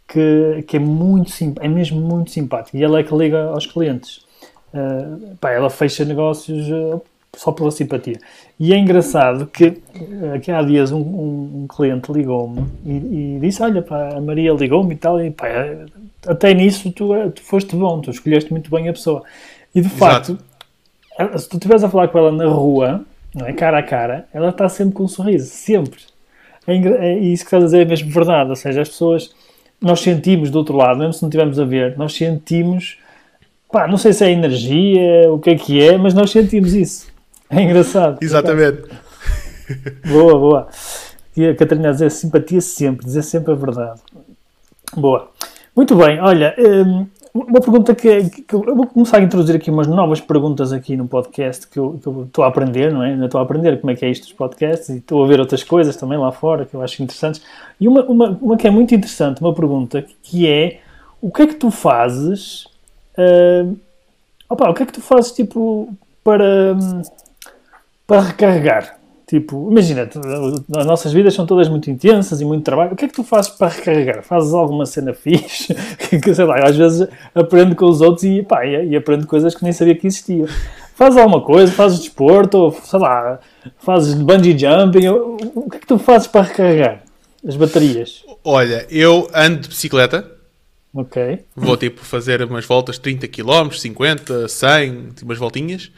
[0.10, 4.22] que, que é muito é mesmo muito simpática e ela é que liga aos clientes.
[4.74, 7.02] Uh, pá, ela fecha negócios uh,
[7.36, 8.20] só pela simpatia.
[8.60, 13.40] E é engraçado que, uh, que há dias um, um, um cliente ligou-me e, e,
[13.40, 15.48] disse: Olha, pá, a Maria ligou-me e tal, e pá,
[16.28, 19.24] até nisso tu, tu foste bom, tu escolheste muito bem a pessoa.
[19.74, 19.98] E de Exato.
[19.98, 23.04] facto, se tu estiveres a falar com ela na rua,
[23.34, 23.54] não é?
[23.54, 26.00] cara a cara, ela está sempre com um sorriso, sempre.
[26.68, 29.34] É, é isso que estás a dizer é mesmo verdade, ou seja, as pessoas,
[29.82, 32.98] nós sentimos do outro lado, mesmo se não estivermos a ver, nós sentimos,
[33.72, 37.08] pá, não sei se é energia, o que é que é, mas nós sentimos isso.
[37.52, 38.20] É engraçado.
[38.22, 38.84] Exatamente.
[40.06, 40.68] Boa, boa.
[41.36, 44.02] E a Catarina a dizer simpatia sempre, dizer sempre a verdade.
[44.96, 45.32] Boa.
[45.76, 47.08] Muito bem, olha, hum,
[47.48, 51.08] uma pergunta que, que, eu vou começar a introduzir aqui umas novas perguntas aqui no
[51.08, 53.12] podcast que eu, que eu estou a aprender, não é?
[53.12, 55.40] Ainda estou a aprender como é que é isto dos podcasts e estou a ver
[55.40, 57.42] outras coisas também lá fora que eu acho interessantes.
[57.80, 60.82] E uma, uma, uma que é muito interessante, uma pergunta que é
[61.22, 62.66] o que é que tu fazes?
[63.18, 63.78] Uh,
[64.50, 66.78] opa, o que é que tu fazes tipo para,
[68.06, 68.99] para recarregar?
[69.30, 70.10] Tipo, imagina,
[70.76, 72.94] as nossas vidas são todas muito intensas e muito trabalho.
[72.94, 74.24] O que é que tu fazes para recarregar?
[74.24, 75.76] Fazes alguma cena fixe?
[76.20, 79.54] que, sei lá, às vezes aprendo com os outros e, pá, e, e aprendo coisas
[79.54, 80.48] que nem sabia que existiam.
[80.96, 83.40] Fazes alguma coisa, fazes desporto, ou, sei lá,
[83.78, 85.08] fazes bungee jumping.
[85.10, 87.04] O que é que tu fazes para recarregar
[87.48, 88.26] as baterias?
[88.44, 90.26] Olha, eu ando de bicicleta.
[90.92, 91.46] Ok.
[91.56, 95.92] Vou tipo fazer umas voltas 30 km, 50, 100, umas voltinhas.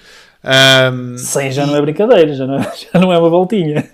[0.43, 1.67] Um, 100 já e...
[1.67, 2.61] não é brincadeira, já não é,
[2.93, 3.87] já não é uma voltinha.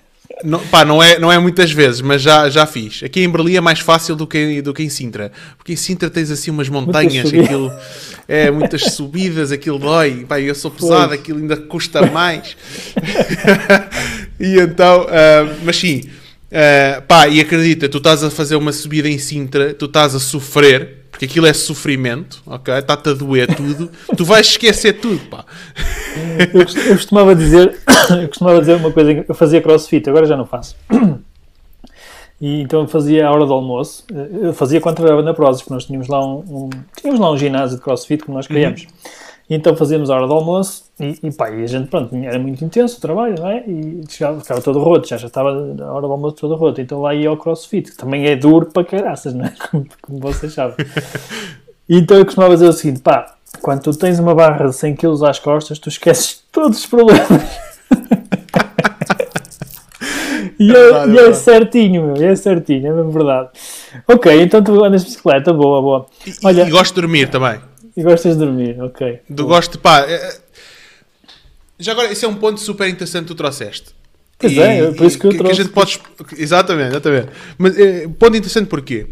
[0.44, 3.02] Não, pá, não é, não é muitas vezes, mas já, já fiz.
[3.02, 5.32] Aqui em Berlim é mais fácil do que, do que em Sintra.
[5.56, 7.72] Porque em Sintra tens assim umas montanhas, aquilo
[8.28, 10.24] é muitas subidas, aquilo dói.
[10.28, 11.20] Pá, eu sou pesado, pois.
[11.20, 12.56] aquilo ainda custa mais.
[14.38, 16.02] e então, uh, mas sim,
[16.52, 20.20] uh, pá, e acredita, tu estás a fazer uma subida em Sintra, tu estás a
[20.20, 22.74] sofrer porque aquilo é sofrimento, ok?
[22.74, 25.44] Está-te a doer tudo, tu vais esquecer tudo, pá.
[26.54, 27.76] Eu, eu, costumava dizer,
[28.22, 30.76] eu costumava dizer uma coisa, eu fazia crossfit, agora já não faço.
[32.40, 34.04] E então eu fazia a hora do almoço,
[34.40, 37.36] eu fazia quando trabalhava na Prozis, porque nós tínhamos lá um, um, tínhamos lá um
[37.36, 38.82] ginásio de crossfit que nós criamos.
[38.82, 38.88] Uhum.
[39.50, 42.64] Então fazíamos a hora do almoço e, e pá, e a gente, pronto, era muito
[42.64, 43.62] intenso o trabalho, não é?
[43.66, 46.80] E chegava, ficava todo roto, já, já estava a hora do almoço todo roto.
[46.80, 49.54] Então lá ia ao crossfit, que também é duro para caraças, não é?
[49.70, 50.84] Como, como vocês sabem.
[51.88, 55.24] então eu costumava dizer o seguinte, pá, quando tu tens uma barra de 100 kg
[55.28, 57.28] às costas, tu esqueces todos os problemas.
[60.58, 63.50] e, é, e é certinho, meu, é certinho, é mesmo verdade.
[64.06, 66.06] Ok, então tu andas de bicicleta, boa, boa.
[66.44, 67.60] Olha, e, e gosto de dormir também.
[67.96, 69.20] E gostas de dormir, ok.
[69.28, 70.00] Do gosto, pá.
[70.00, 70.47] É, é...
[71.78, 73.94] Já agora, esse é um ponto super interessante que tu trouxeste.
[74.38, 75.54] Pois e, é, por isso que eu que, trouxe.
[75.54, 76.00] Que a gente pode...
[76.36, 77.28] Exatamente, exatamente.
[77.56, 79.06] Mas é, ponto interessante porquê?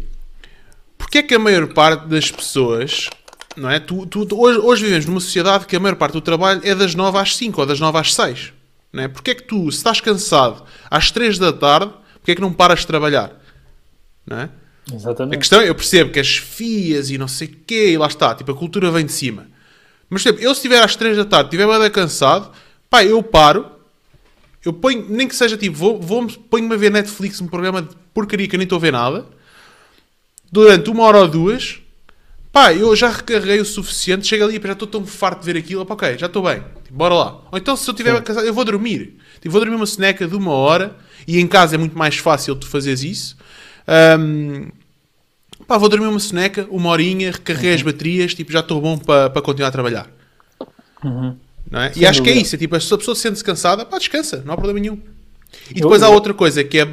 [0.97, 3.09] Porque é que a maior parte das pessoas,
[3.55, 3.79] não é?
[3.79, 6.73] Tu, tu, tu, hoje, hoje vivemos numa sociedade que a maior parte do trabalho é
[6.73, 8.53] das 9 às 5 ou das 9 às 6.
[8.91, 9.07] Não é?
[9.07, 12.51] Porque é que tu, se estás cansado às 3 da tarde, porque é que não
[12.51, 13.31] paras de trabalhar?
[14.25, 14.49] Não é?
[14.93, 15.35] Exatamente.
[15.35, 18.33] A questão, eu percebo que as fias e não sei o quê, e lá está,
[18.33, 19.47] tipo, a cultura vem de cima.
[20.09, 22.51] Mas, exemplo, eu se estiver às 3 da tarde, estiver bem cansado,
[22.89, 23.65] pá, eu paro,
[24.63, 27.95] eu ponho, nem que seja tipo, vou, vou ponho-me a ver Netflix, um programa de
[28.13, 29.25] porcaria que eu nem estou a ver nada,
[30.51, 31.79] durante uma hora ou duas,
[32.51, 35.59] pá, eu já recarreguei o suficiente, chego ali e já estou tão farto de ver
[35.59, 37.41] aquilo, pá, ok, já estou bem, tipo, bora lá.
[37.51, 39.17] Ou então, se eu estiver cansado, eu vou dormir.
[39.35, 40.95] Tipo, vou dormir uma soneca de uma hora,
[41.27, 43.37] e em casa é muito mais fácil tu fazeres isso.
[44.19, 44.69] Um,
[45.67, 47.75] pá, vou dormir uma soneca, uma horinha, recarreguei uhum.
[47.75, 50.09] as baterias, tipo, já estou bom para pa continuar a trabalhar.
[51.03, 51.35] Uhum.
[51.69, 51.91] Não é?
[51.95, 54.41] E acho que é isso, é tipo, se a pessoa se sente cansada, pá, descansa,
[54.45, 54.99] não há problema nenhum.
[55.69, 56.85] E depois eu, há outra coisa que é.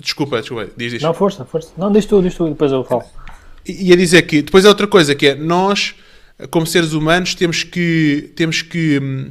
[0.00, 1.04] Desculpa, desculpa, diz isto.
[1.04, 1.70] Não, força, força.
[1.76, 3.04] Não, diz tu, diz tu, depois eu falo.
[3.66, 5.94] E a dizer que depois há outra coisa que é nós,
[6.50, 9.30] como seres humanos, temos que, temos que hum,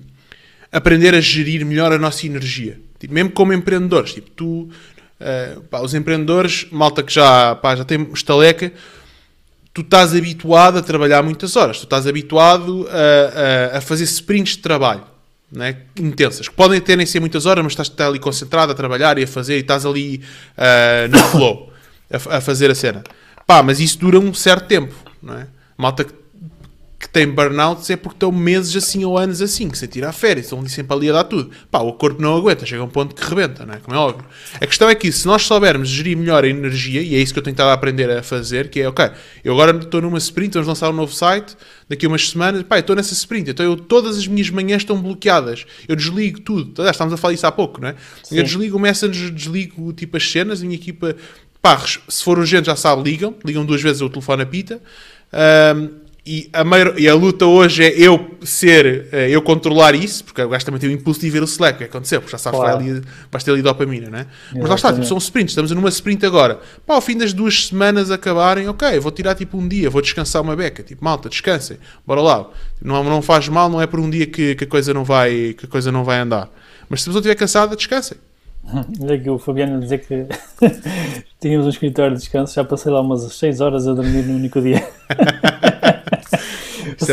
[0.71, 2.79] aprender a gerir melhor a nossa energia.
[2.99, 4.13] Tipo, mesmo como empreendedores.
[4.13, 4.69] Tipo, tu
[5.19, 8.71] Uh, pá, os empreendedores, malta que já, pá, já tem estaleca,
[9.73, 14.55] tu estás habituado a trabalhar muitas horas, tu estás habituado a, a, a fazer sprints
[14.55, 15.03] de trabalho
[15.51, 18.75] né, intensas, que podem ter nem ser muitas horas, mas estás, estás ali concentrado a
[18.75, 20.21] trabalhar e a fazer e estás ali
[20.57, 21.73] uh, no flow
[22.11, 23.03] a, a, fazer a cena.
[23.47, 25.47] Pá, mas isso dura um certo tempo, não é?
[25.77, 26.13] Malta que
[26.99, 30.47] que tem burnouts é porque estão meses assim ou anos assim, que sem tirar férias,
[30.47, 31.49] estão sempre ali a dar tudo.
[31.71, 33.77] Pá, o corpo não aguenta, chega a um ponto que rebenta, não é?
[33.77, 34.25] Como é óbvio.
[34.55, 37.39] A questão é que se nós soubermos gerir melhor a energia, e é isso que
[37.39, 39.11] eu tenho estado a aprender a fazer, que é, ok,
[39.45, 41.55] eu agora estou numa sprint, vamos lançar um novo site,
[41.87, 44.81] daqui a umas semanas, pá, eu estou nessa sprint, então eu, todas as minhas manhãs
[44.81, 47.95] estão bloqueadas, eu desligo tudo, estamos a falar isso há pouco, não é?
[48.23, 48.37] Sim.
[48.37, 51.15] Eu desligo o Messenger, desligo tipo as cenas, a minha equipa,
[51.61, 54.81] pá, se for urgente já sabe, ligam, ligam duas vezes o telefone apita,
[55.77, 60.23] um, e, a maior- e a luta hoje é eu ser, eh, eu controlar isso,
[60.23, 62.31] porque o gajo também tem o impulso de ver o Slack, o que aconteceu, porque
[62.31, 62.79] já sabes que Claro.
[62.79, 63.01] ali,
[63.31, 64.27] vais ter ali dopamina, né?
[64.53, 66.59] Mas lá está, tipo, são sprints, estamos numa sprint agora.
[66.85, 70.41] Pá, ao fim das duas semanas acabarem, ok, vou tirar tipo um dia, vou descansar
[70.41, 72.49] uma beca, tipo, malta, descansem, bora lá.
[72.81, 75.55] Não, não faz mal, não é por um dia que, que a coisa não vai,
[75.57, 76.49] que a coisa não vai andar.
[76.87, 78.17] Mas se a pessoa estiver cansada, descansem.
[79.01, 80.27] Olha aqui o Fabiano a dizer que
[81.41, 84.61] tínhamos um escritório de descanso, já passei lá umas 6 horas a dormir num único
[84.61, 84.87] dia.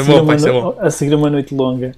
[0.01, 0.75] Isso é A bom, é bom.
[0.79, 1.93] A seguir uma noite longa.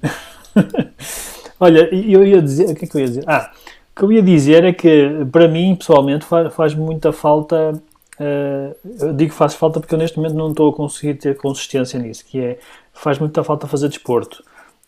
[1.59, 3.23] Olha, eu ia dizer, o que é que eu ia dizer?
[3.27, 3.51] Ah,
[3.91, 7.81] o que eu ia dizer é que, para mim, pessoalmente, fa- faz, muita falta.
[8.19, 11.35] eh, eu digo que faz falta porque eu neste momento não estou a conseguir ter
[11.37, 12.59] consistência nisso, que é,
[12.93, 14.43] faz muita falta fazer desporto.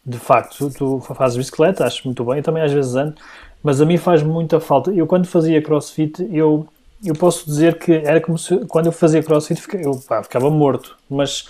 [0.05, 3.15] De facto, tu, fazes bicicleta, acho muito bem, eu também às vezes ando,
[3.61, 4.91] mas a mim faz muita falta.
[4.91, 6.65] Eu quando fazia crossfit, eu,
[7.05, 10.97] eu posso dizer que era como se, quando eu fazia crossfit, eu pá, ficava morto,
[11.09, 11.47] mas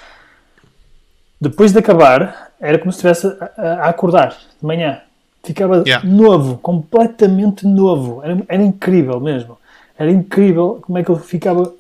[1.42, 3.28] depois de acabar, era como se estivesse
[3.58, 5.02] a, a- acordar de manhã.
[5.44, 6.08] Ficava Yeah.
[6.08, 8.22] novo, completamente novo.
[8.24, 9.58] Era, era incrível mesmo.
[9.98, 11.74] Era incrível como é que eu ficava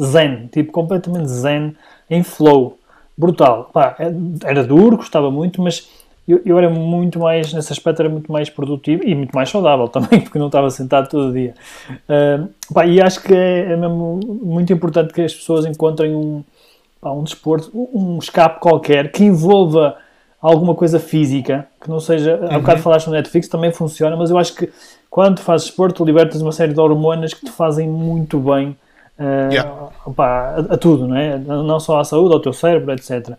[0.00, 1.74] zen, tipo, completamente zen,
[2.08, 2.78] em flow.
[3.16, 3.70] Brutal.
[3.72, 4.12] Pá, é-
[4.48, 5.88] era duro, gostava muito, mas
[6.26, 9.88] eu, eu era muito mais, nesse aspecto, era muito mais produtivo e muito mais saudável
[9.90, 11.54] também, porque não estava sentado todo dia.
[12.08, 16.42] Ah, pá, e acho que é, é mesmo muito importante que as pessoas encontrem um,
[17.02, 19.96] pá, um desporto, um escape qualquer que envolva
[20.40, 22.40] alguma coisa física, que não seja.
[22.48, 24.72] Há bocado falaste no Netflix, também funciona, mas eu acho que
[25.10, 28.76] quando tu fazes desporto, tu libertas uma série de hormonas que te fazem muito bem
[29.18, 29.90] eh, Yeah.
[30.06, 31.36] opá, a, a tudo, não é?
[31.38, 33.36] Não só à saúde, ao teu cérebro, etc.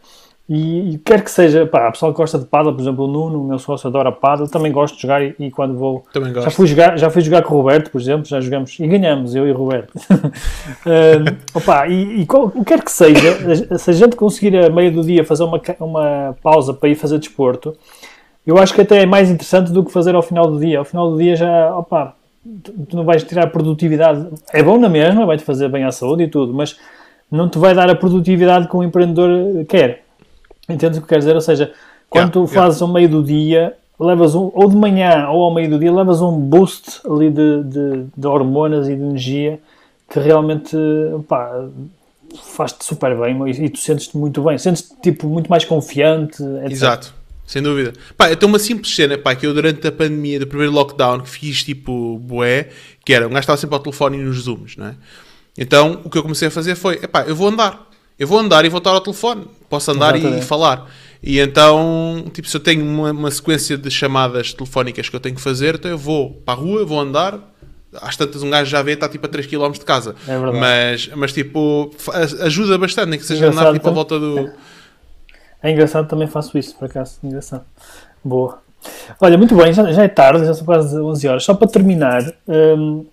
[0.49, 3.07] E, e quer que seja, pá, a pessoa que gosta de paddle, por exemplo, o
[3.07, 6.33] Nuno, o meu sócio adora paddle, também gosto de jogar e, e quando vou Também
[6.33, 6.55] já gosto.
[6.57, 9.47] fui, jogar, já fui jogar com o Roberto, por exemplo, já jogamos e ganhamos, eu
[9.47, 9.93] e o Roberto.
[10.85, 14.69] Ahm, opa, e, e qual- o que quer que seja, se a gente conseguir a
[14.69, 17.73] meio do dia fazer uma, uma pausa para ir fazer desporto,
[18.45, 20.79] eu acho que até é mais interessante do que fazer ao final do dia.
[20.79, 22.15] Ao final do dia já, opa,
[22.61, 24.27] tu, tu não vais tirar produtividade.
[24.51, 26.77] É bom na mesma, vai-te fazer bem à saúde e tudo, mas
[27.31, 30.02] não te vai dar a produtividade que um empreendedor quer.
[30.69, 31.35] Entendes o que quer dizer?
[31.35, 31.73] Ou seja,
[32.09, 32.53] quando Yeah, tu yeah.
[32.53, 35.91] fazes ao meio do dia, levas um, ou de manhã ou ao meio do dia,
[35.91, 39.59] levas um boost ali de, de, de hormonas e de energia
[40.11, 40.77] que realmente
[41.27, 41.65] pá,
[42.55, 46.71] faz-te super bem e, tu sentes-te muito bem, sentes-te tipo, muito mais confiante, etc.
[46.71, 47.13] Exato,
[47.45, 47.93] sem dúvida.
[48.15, 51.29] Pá, então uma simples cena, pá, que eu durante a pandemia, do primeiro lockdown, que
[51.29, 52.69] fiz tipo bué,
[53.03, 54.95] que era, um gajo estava sempre ao telefone e nos zooms, não é?
[55.57, 57.87] Então, o que eu comecei a fazer foi, epá, eu vou andar.
[58.17, 59.45] Eu vou andar e vou estar ao telefone.
[59.69, 60.45] Posso andar e, Exatamente.
[60.45, 60.87] falar.
[61.21, 65.35] E então, tipo, se eu tenho uma, uma sequência de chamadas telefónicas que eu tenho
[65.35, 67.39] que fazer, então eu vou para a rua, vou andar.
[68.01, 70.15] Às tantas um gajo já vê, está tipo a 3 km de casa.
[70.27, 70.57] É verdade.
[70.57, 71.91] Mas, mas tipo,
[72.41, 74.51] ajuda bastante, nem que seja Engraçado, andar tipo, à volta do...
[75.61, 77.19] É engraçado, também faço isso, por acaso.
[77.23, 77.63] Engraçado.
[78.23, 78.61] Boa.
[79.21, 81.43] Olha, muito bem, já, já é tarde, já são quase 11 horas.
[81.43, 83.05] Só para terminar, hum,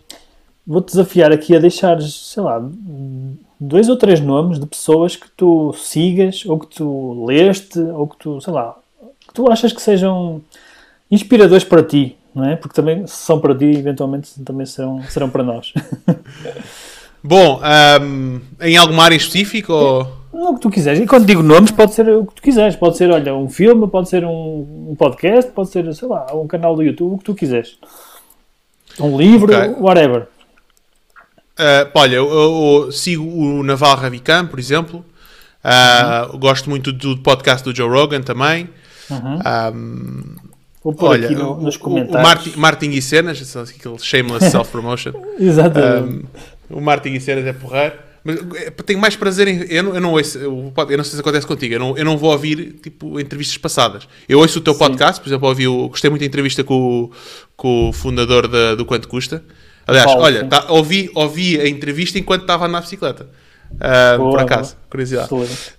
[0.66, 2.60] vou-te desafiar aqui a deixar, sei lá,
[3.60, 8.16] dois ou três nomes de pessoas que tu sigas, ou que tu leste, ou que
[8.16, 8.74] tu, sei lá,
[9.28, 10.40] que tu achas que sejam
[11.10, 12.56] inspiradores para ti, não é?
[12.56, 15.74] Porque também, se são para ti, eventualmente também serão, serão para nós.
[17.22, 20.20] Bom, ahm, em alguma área em específico ou...
[20.32, 21.00] O que tu quiseres.
[21.00, 22.76] E quando digo nomes, pode ser o que tu quiseres.
[22.76, 26.46] Pode ser, olha, um filme, pode ser um, um podcast, pode ser, sei lá, um
[26.46, 27.76] canal do YouTube, o que tu quiseres.
[28.98, 29.74] Um livro, Ok.
[29.80, 30.28] whatever.
[31.60, 35.04] Uh, olha, eu, eu- eu sigo o Naval Ravikant, por exemplo.
[35.62, 38.68] Uh, Gosto muito do podcast do Joe Rogan também.
[39.10, 40.36] Um,
[40.82, 42.18] Vou pôr olha, aqui no- nos comentários.
[42.20, 45.12] o Martin, Martin e Cenas, aquele shameless self-promotion.
[45.38, 46.24] Exatamente.
[46.70, 47.94] Um, o Martin e Cenas é porreiro.
[48.24, 49.66] Mas é, tenho mais prazer em.
[49.68, 50.38] Eu não, eu não ouço.
[50.38, 51.74] Eu, eu não sei se acontece contigo.
[51.74, 54.06] Eu não, eu não vou ouvir tipo, entrevistas passadas.
[54.28, 57.10] Eu ouço o teu podcast, por exemplo, ouvi o, gostei muito da entrevista com, o-
[57.56, 59.42] com o fundador da- do Quanto Custa.
[59.86, 63.28] Aliás, olha, tá- ouvi, ouvi a entrevista enquanto estava na bicicleta.
[63.80, 64.86] Ah, Boa, por acaso, boa.
[64.90, 65.28] curiosidade.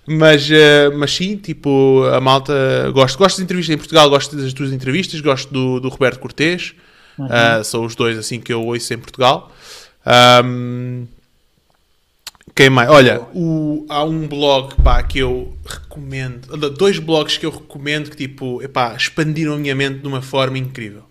[0.08, 2.54] Mas, eh, mas sim, tipo, a malta.
[2.94, 6.74] Gosto, gosto de entrevistas em Portugal, gosto das tuas entrevistas, gosto do, do Roberto Cortês.
[7.18, 7.28] Uhum.
[7.30, 9.52] Ah, são os dois assim que eu ouço em Portugal.
[10.06, 11.04] Ahm,
[12.56, 12.90] quem mais?
[12.90, 16.48] Olha, o- há um blog pá, que eu recomendo.
[16.72, 20.58] Dois blogs que eu recomendo que tipo, epá, expandiram a minha mente de uma forma
[20.58, 21.04] incrível.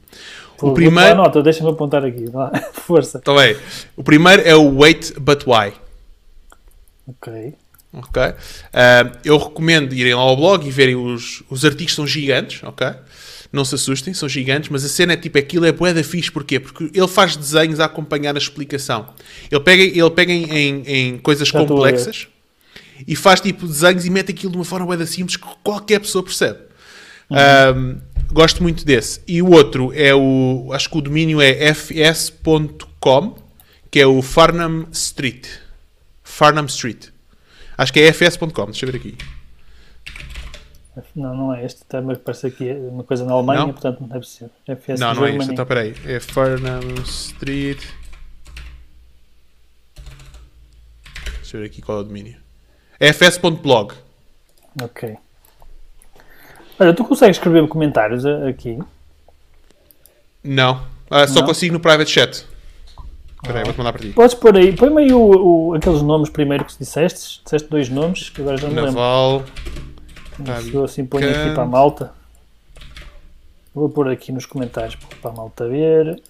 [0.61, 1.16] Pô, O vou primeiro.
[1.16, 2.24] nota, deixa-me apontar aqui.
[2.74, 3.18] Força.
[3.20, 3.56] Tá bem.
[3.96, 5.72] O primeiro é o Wait But Why.
[7.06, 7.54] Ok.
[7.92, 8.22] Ok?
[8.72, 12.86] Ah, eu recomendo irem lá ao blog e verem os, os artigos, são gigantes, ok?
[13.52, 16.30] Não se assustem, são gigantes, mas a cena é tipo, aquilo é bué da fixe,
[16.30, 16.61] porquê?
[16.61, 19.08] Porque ele faz desenhos a acompanhar a explicação.
[19.50, 22.28] Ele pega, ele pega em, em- em coisas Já complexas
[23.08, 26.22] e faz tipo desenhos e mete aquilo de uma forma bem simples que qualquer pessoa
[26.22, 26.61] percebe.
[27.28, 27.38] Uhum.
[27.76, 28.00] Um,
[28.33, 29.20] gosto muito desse.
[29.26, 30.70] E o outro é o.
[30.72, 33.37] Acho que o domínio é fs.com,
[33.91, 35.47] que é o Farnham Street.
[36.22, 37.09] Farnham Street.
[37.76, 39.16] Acho que é fs.com, deixa eu ver aqui.
[41.14, 41.85] Não, não é este.
[41.85, 43.72] Também parece aqui é uma coisa na Alemanha, Não?
[43.72, 44.51] portanto não deve ser.
[44.66, 45.53] FS não, não é este.
[45.53, 45.95] Então, peraí.
[46.05, 47.83] É Farnham Street.
[51.37, 52.37] Deixa eu ver aqui qual é o domínio.
[52.99, 53.95] É fs.blog.
[54.83, 55.16] Ok.
[56.81, 58.78] Olha, tu consegues escrever comentários a- aqui?
[60.43, 60.83] Não.
[61.11, 61.47] Ah, só Não?
[61.47, 62.47] consigo no private chat.
[63.43, 64.09] Espera aí, vou-te mandar para ti.
[64.11, 65.20] Podes pôr aí, põe-me aí o,
[65.68, 67.43] o- aqueles nomes primeiro que disseste.
[67.45, 68.95] Disseste dois nomes, que agora já não me lembro.
[69.01, 69.45] Naval.
[70.62, 72.12] Se eu assim ponho aqui para a malta.
[73.74, 76.20] Vou pôr aqui nos comentários para a malta ver.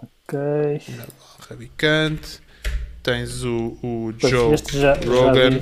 [0.00, 0.80] Ok.
[1.48, 2.40] Rabicante.
[3.02, 4.54] Tens o, o Joe
[5.06, 5.60] Rogan.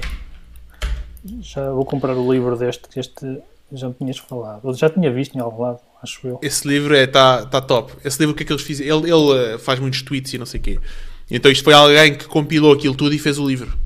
[1.41, 3.39] Já vou comprar o livro deste, que este
[3.72, 4.61] já me tinhas falado.
[4.64, 6.39] Ou já tinha visto em algum lado, acho eu.
[6.43, 7.93] Esse livro está tá top.
[8.05, 8.99] Esse livro, o que é que eles fizeram?
[9.01, 10.79] Ele, ele eh, faz muitos tweets e não sei o quê.
[11.31, 13.77] Então isto foi alguém que compilou aquilo tudo e fez o livro.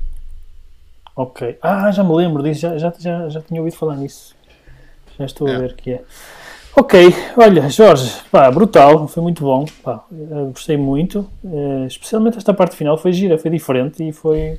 [1.15, 1.57] Ok.
[1.61, 4.35] Ah, já me lembro disso, já, já, já, já tinha ouvido falar nisso.
[5.19, 5.57] Já estou a É.
[5.59, 6.01] ver que é.
[6.73, 12.53] Ok, olha, Jorge, pá, brutal, foi muito bom, pá, eh, gostei muito, eh, especialmente esta
[12.53, 14.57] parte final foi gira, foi diferente e foi.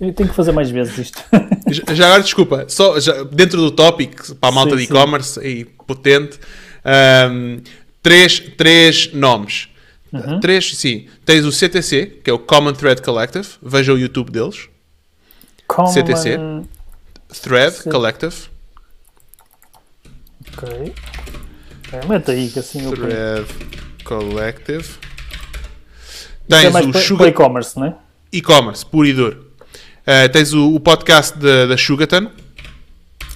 [0.00, 1.22] Eu tenho que fazer mais vezes isto.
[1.94, 5.64] Já agora, desculpa, só já, dentro do tópico, para a malta Sim, de e-commerce, aí,
[5.64, 6.38] potente,
[6.84, 7.58] ahm,
[8.02, 9.68] três, três nomes.
[10.12, 10.40] Uhum.
[10.40, 11.06] Três, sim.
[11.24, 13.48] Tens o CTC, que é o Common Thread Collective.
[13.62, 14.68] Veja o YouTube deles.
[15.66, 16.38] Common- CTC.
[17.42, 17.90] Thread Sim.
[17.90, 18.34] Collective.
[20.52, 20.94] Ok.
[21.92, 22.92] É, mete aí que assim eu.
[22.92, 23.46] Thread
[24.04, 24.86] Collective.
[26.50, 27.94] É Tens mais o Sugar e-commerce, não é?
[28.30, 29.51] e-commerce, puro e duro.
[30.02, 32.28] Uh, tens o, o podcast da da Sugarton,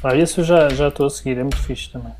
[0.02, 2.12] Ah, esse eu já já estou a seguir, é muito fixe também.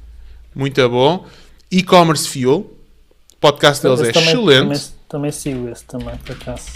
[0.55, 1.27] muito bom.
[1.71, 4.67] E-commerce Fuel, o podcast deles Esse é também, excelente.
[4.69, 6.69] Também, também sigo esse também, por acaso.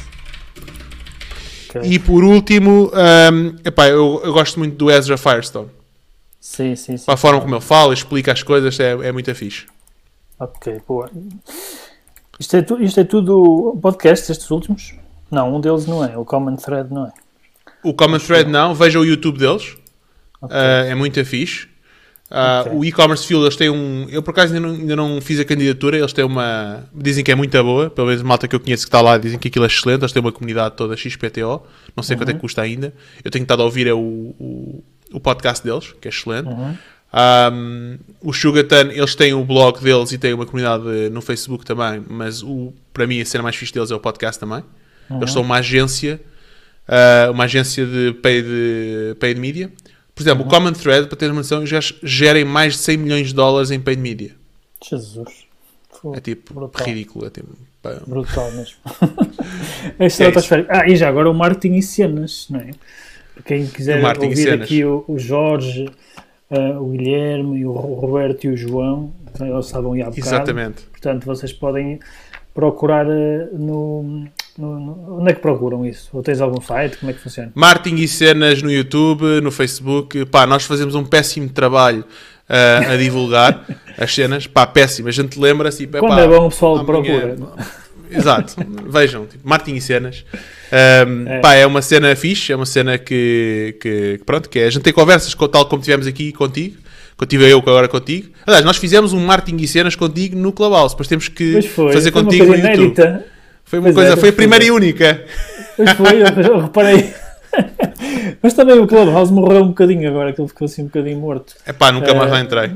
[1.68, 1.82] Ok.
[1.84, 5.68] E por último, um, epá, eu, eu gosto muito do Ezra Firestone.
[6.40, 7.04] Sim, sim, sim.
[7.06, 9.66] A forma como ele fala, explica as coisas, é, é muito fixe.
[10.40, 11.08] Ok, boa.
[12.40, 14.94] Isto é, tu- isto é tudo podcast, estes últimos?
[15.30, 16.16] Não, um deles não é.
[16.18, 17.12] O Common Thread não é.
[17.82, 19.76] O Common Thread não, veja o YouTube deles,
[20.40, 20.56] Ok.
[20.56, 21.64] uh, é muito fixe.
[22.30, 22.72] Uh, Ok.
[22.74, 24.06] O e-commerce Fuel, eles têm um.
[24.08, 26.84] Eu por acaso ainda não, ainda não fiz a candidatura, eles têm uma.
[26.94, 29.18] Dizem que é muito boa, pelo menos a malta que eu conheço que está lá
[29.18, 31.62] dizem que aquilo é excelente, eles têm uma comunidade toda XPTO,
[31.96, 32.20] não sei Uhum.
[32.20, 32.94] quanto é que custa ainda.
[33.24, 36.46] Eu tenho estado a ouvir é o, o, o podcast deles, que é excelente.
[36.48, 36.76] Uhum.
[37.12, 42.00] Um, o Sugarton, eles têm o blog deles e têm uma comunidade no Facebook também,
[42.08, 44.62] mas o, para mim a cena mais fixe deles é o podcast também.
[45.10, 45.16] Uhum.
[45.18, 46.20] Eles são uma agência,
[46.90, 48.46] uh, uma agência de paid,
[49.18, 49.70] paid media.
[50.14, 50.48] Por exemplo, Uhum.
[50.48, 53.70] o Common Thread, para teres uma noção, já gerem mais de 100 milhões de dólares
[53.70, 54.32] em paid media.
[54.86, 55.46] Jesus.
[55.90, 56.86] Fogo, É tipo brutal.
[56.86, 57.26] ridículo.
[57.26, 57.48] É tipo,
[57.82, 58.00] pá.
[58.06, 58.76] Brutal mesmo.
[59.98, 60.66] É é.
[60.68, 62.70] Ah, e já agora o marketing e cenas, não é?
[63.34, 65.88] Para quem quiser ouvir aqui o, o Jorge,
[66.50, 70.26] ah, o Guilherme, o Ro- Roberto e o João, eles estavam aí há bocado.
[70.26, 70.82] Exatamente.
[70.82, 71.98] Portanto, vocês podem
[72.52, 74.26] procurar ah, no,
[74.58, 76.08] no- no- Onde é que procuram isso?
[76.12, 76.96] Ou tens algum site?
[76.98, 77.50] Como é que funciona?
[77.54, 80.24] Marketing e cenas no YouTube, no Facebook.
[80.26, 82.04] Pá, nós fazemos um péssimo trabalho
[82.48, 83.64] uh, a divulgar
[83.98, 84.46] as cenas.
[84.46, 85.08] Pá, péssimo.
[85.08, 85.84] A gente lembra-se.
[85.84, 87.36] e, Quando pá, é bom o pessoal amanhã- procura.
[88.12, 88.56] Exato,
[88.88, 90.24] vejam, tipo, marketing e cenas.
[91.06, 91.38] Um, É.
[91.40, 94.70] Pá, é uma cena fixe, é uma cena que, que, que pronto, que é, a
[94.70, 96.76] gente tem conversas com, tal como tivemos aqui contigo,
[97.28, 98.30] que eu agora contigo.
[98.44, 101.92] Aliás, nós fizemos um marketing e cenas contigo no Clubhouse, depois temos que foi.
[101.92, 102.66] fazer contigo no YouTube.
[102.76, 103.26] inédita.
[103.70, 104.66] Foi uma Pois é, coisa, foi a primeira é.
[104.66, 105.24] e única.
[105.76, 107.14] Pois foi, eu, eu reparei.
[108.42, 111.54] Mas também o Clubhouse morreu um bocadinho agora, que ele ficou assim um bocadinho morto.
[111.64, 112.32] É pá, nunca mais É.
[112.32, 112.72] lá entrei.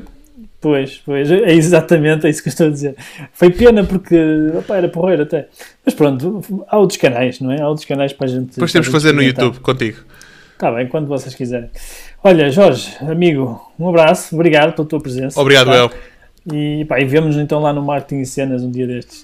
[0.61, 2.95] Pois, pois, é exatamente é isso que eu estou a dizer.
[3.33, 4.17] Foi pena porque
[4.57, 5.49] opá, era porreiro até.
[5.85, 7.61] Mas pronto, há outros canais, não é?
[7.61, 8.55] Há outros canais para a gente.
[8.55, 9.99] Depois temos que fazer no YouTube contigo.
[10.55, 11.69] Está bem, quando vocês quiserem.
[12.23, 15.39] Olha, Jorge, amigo, um abraço, obrigado pela tua presença.
[15.41, 15.77] Obrigado, tá?
[15.77, 15.91] El.
[16.53, 19.23] E, pá, e vemos então lá no Marketing e Cenas um dia destes.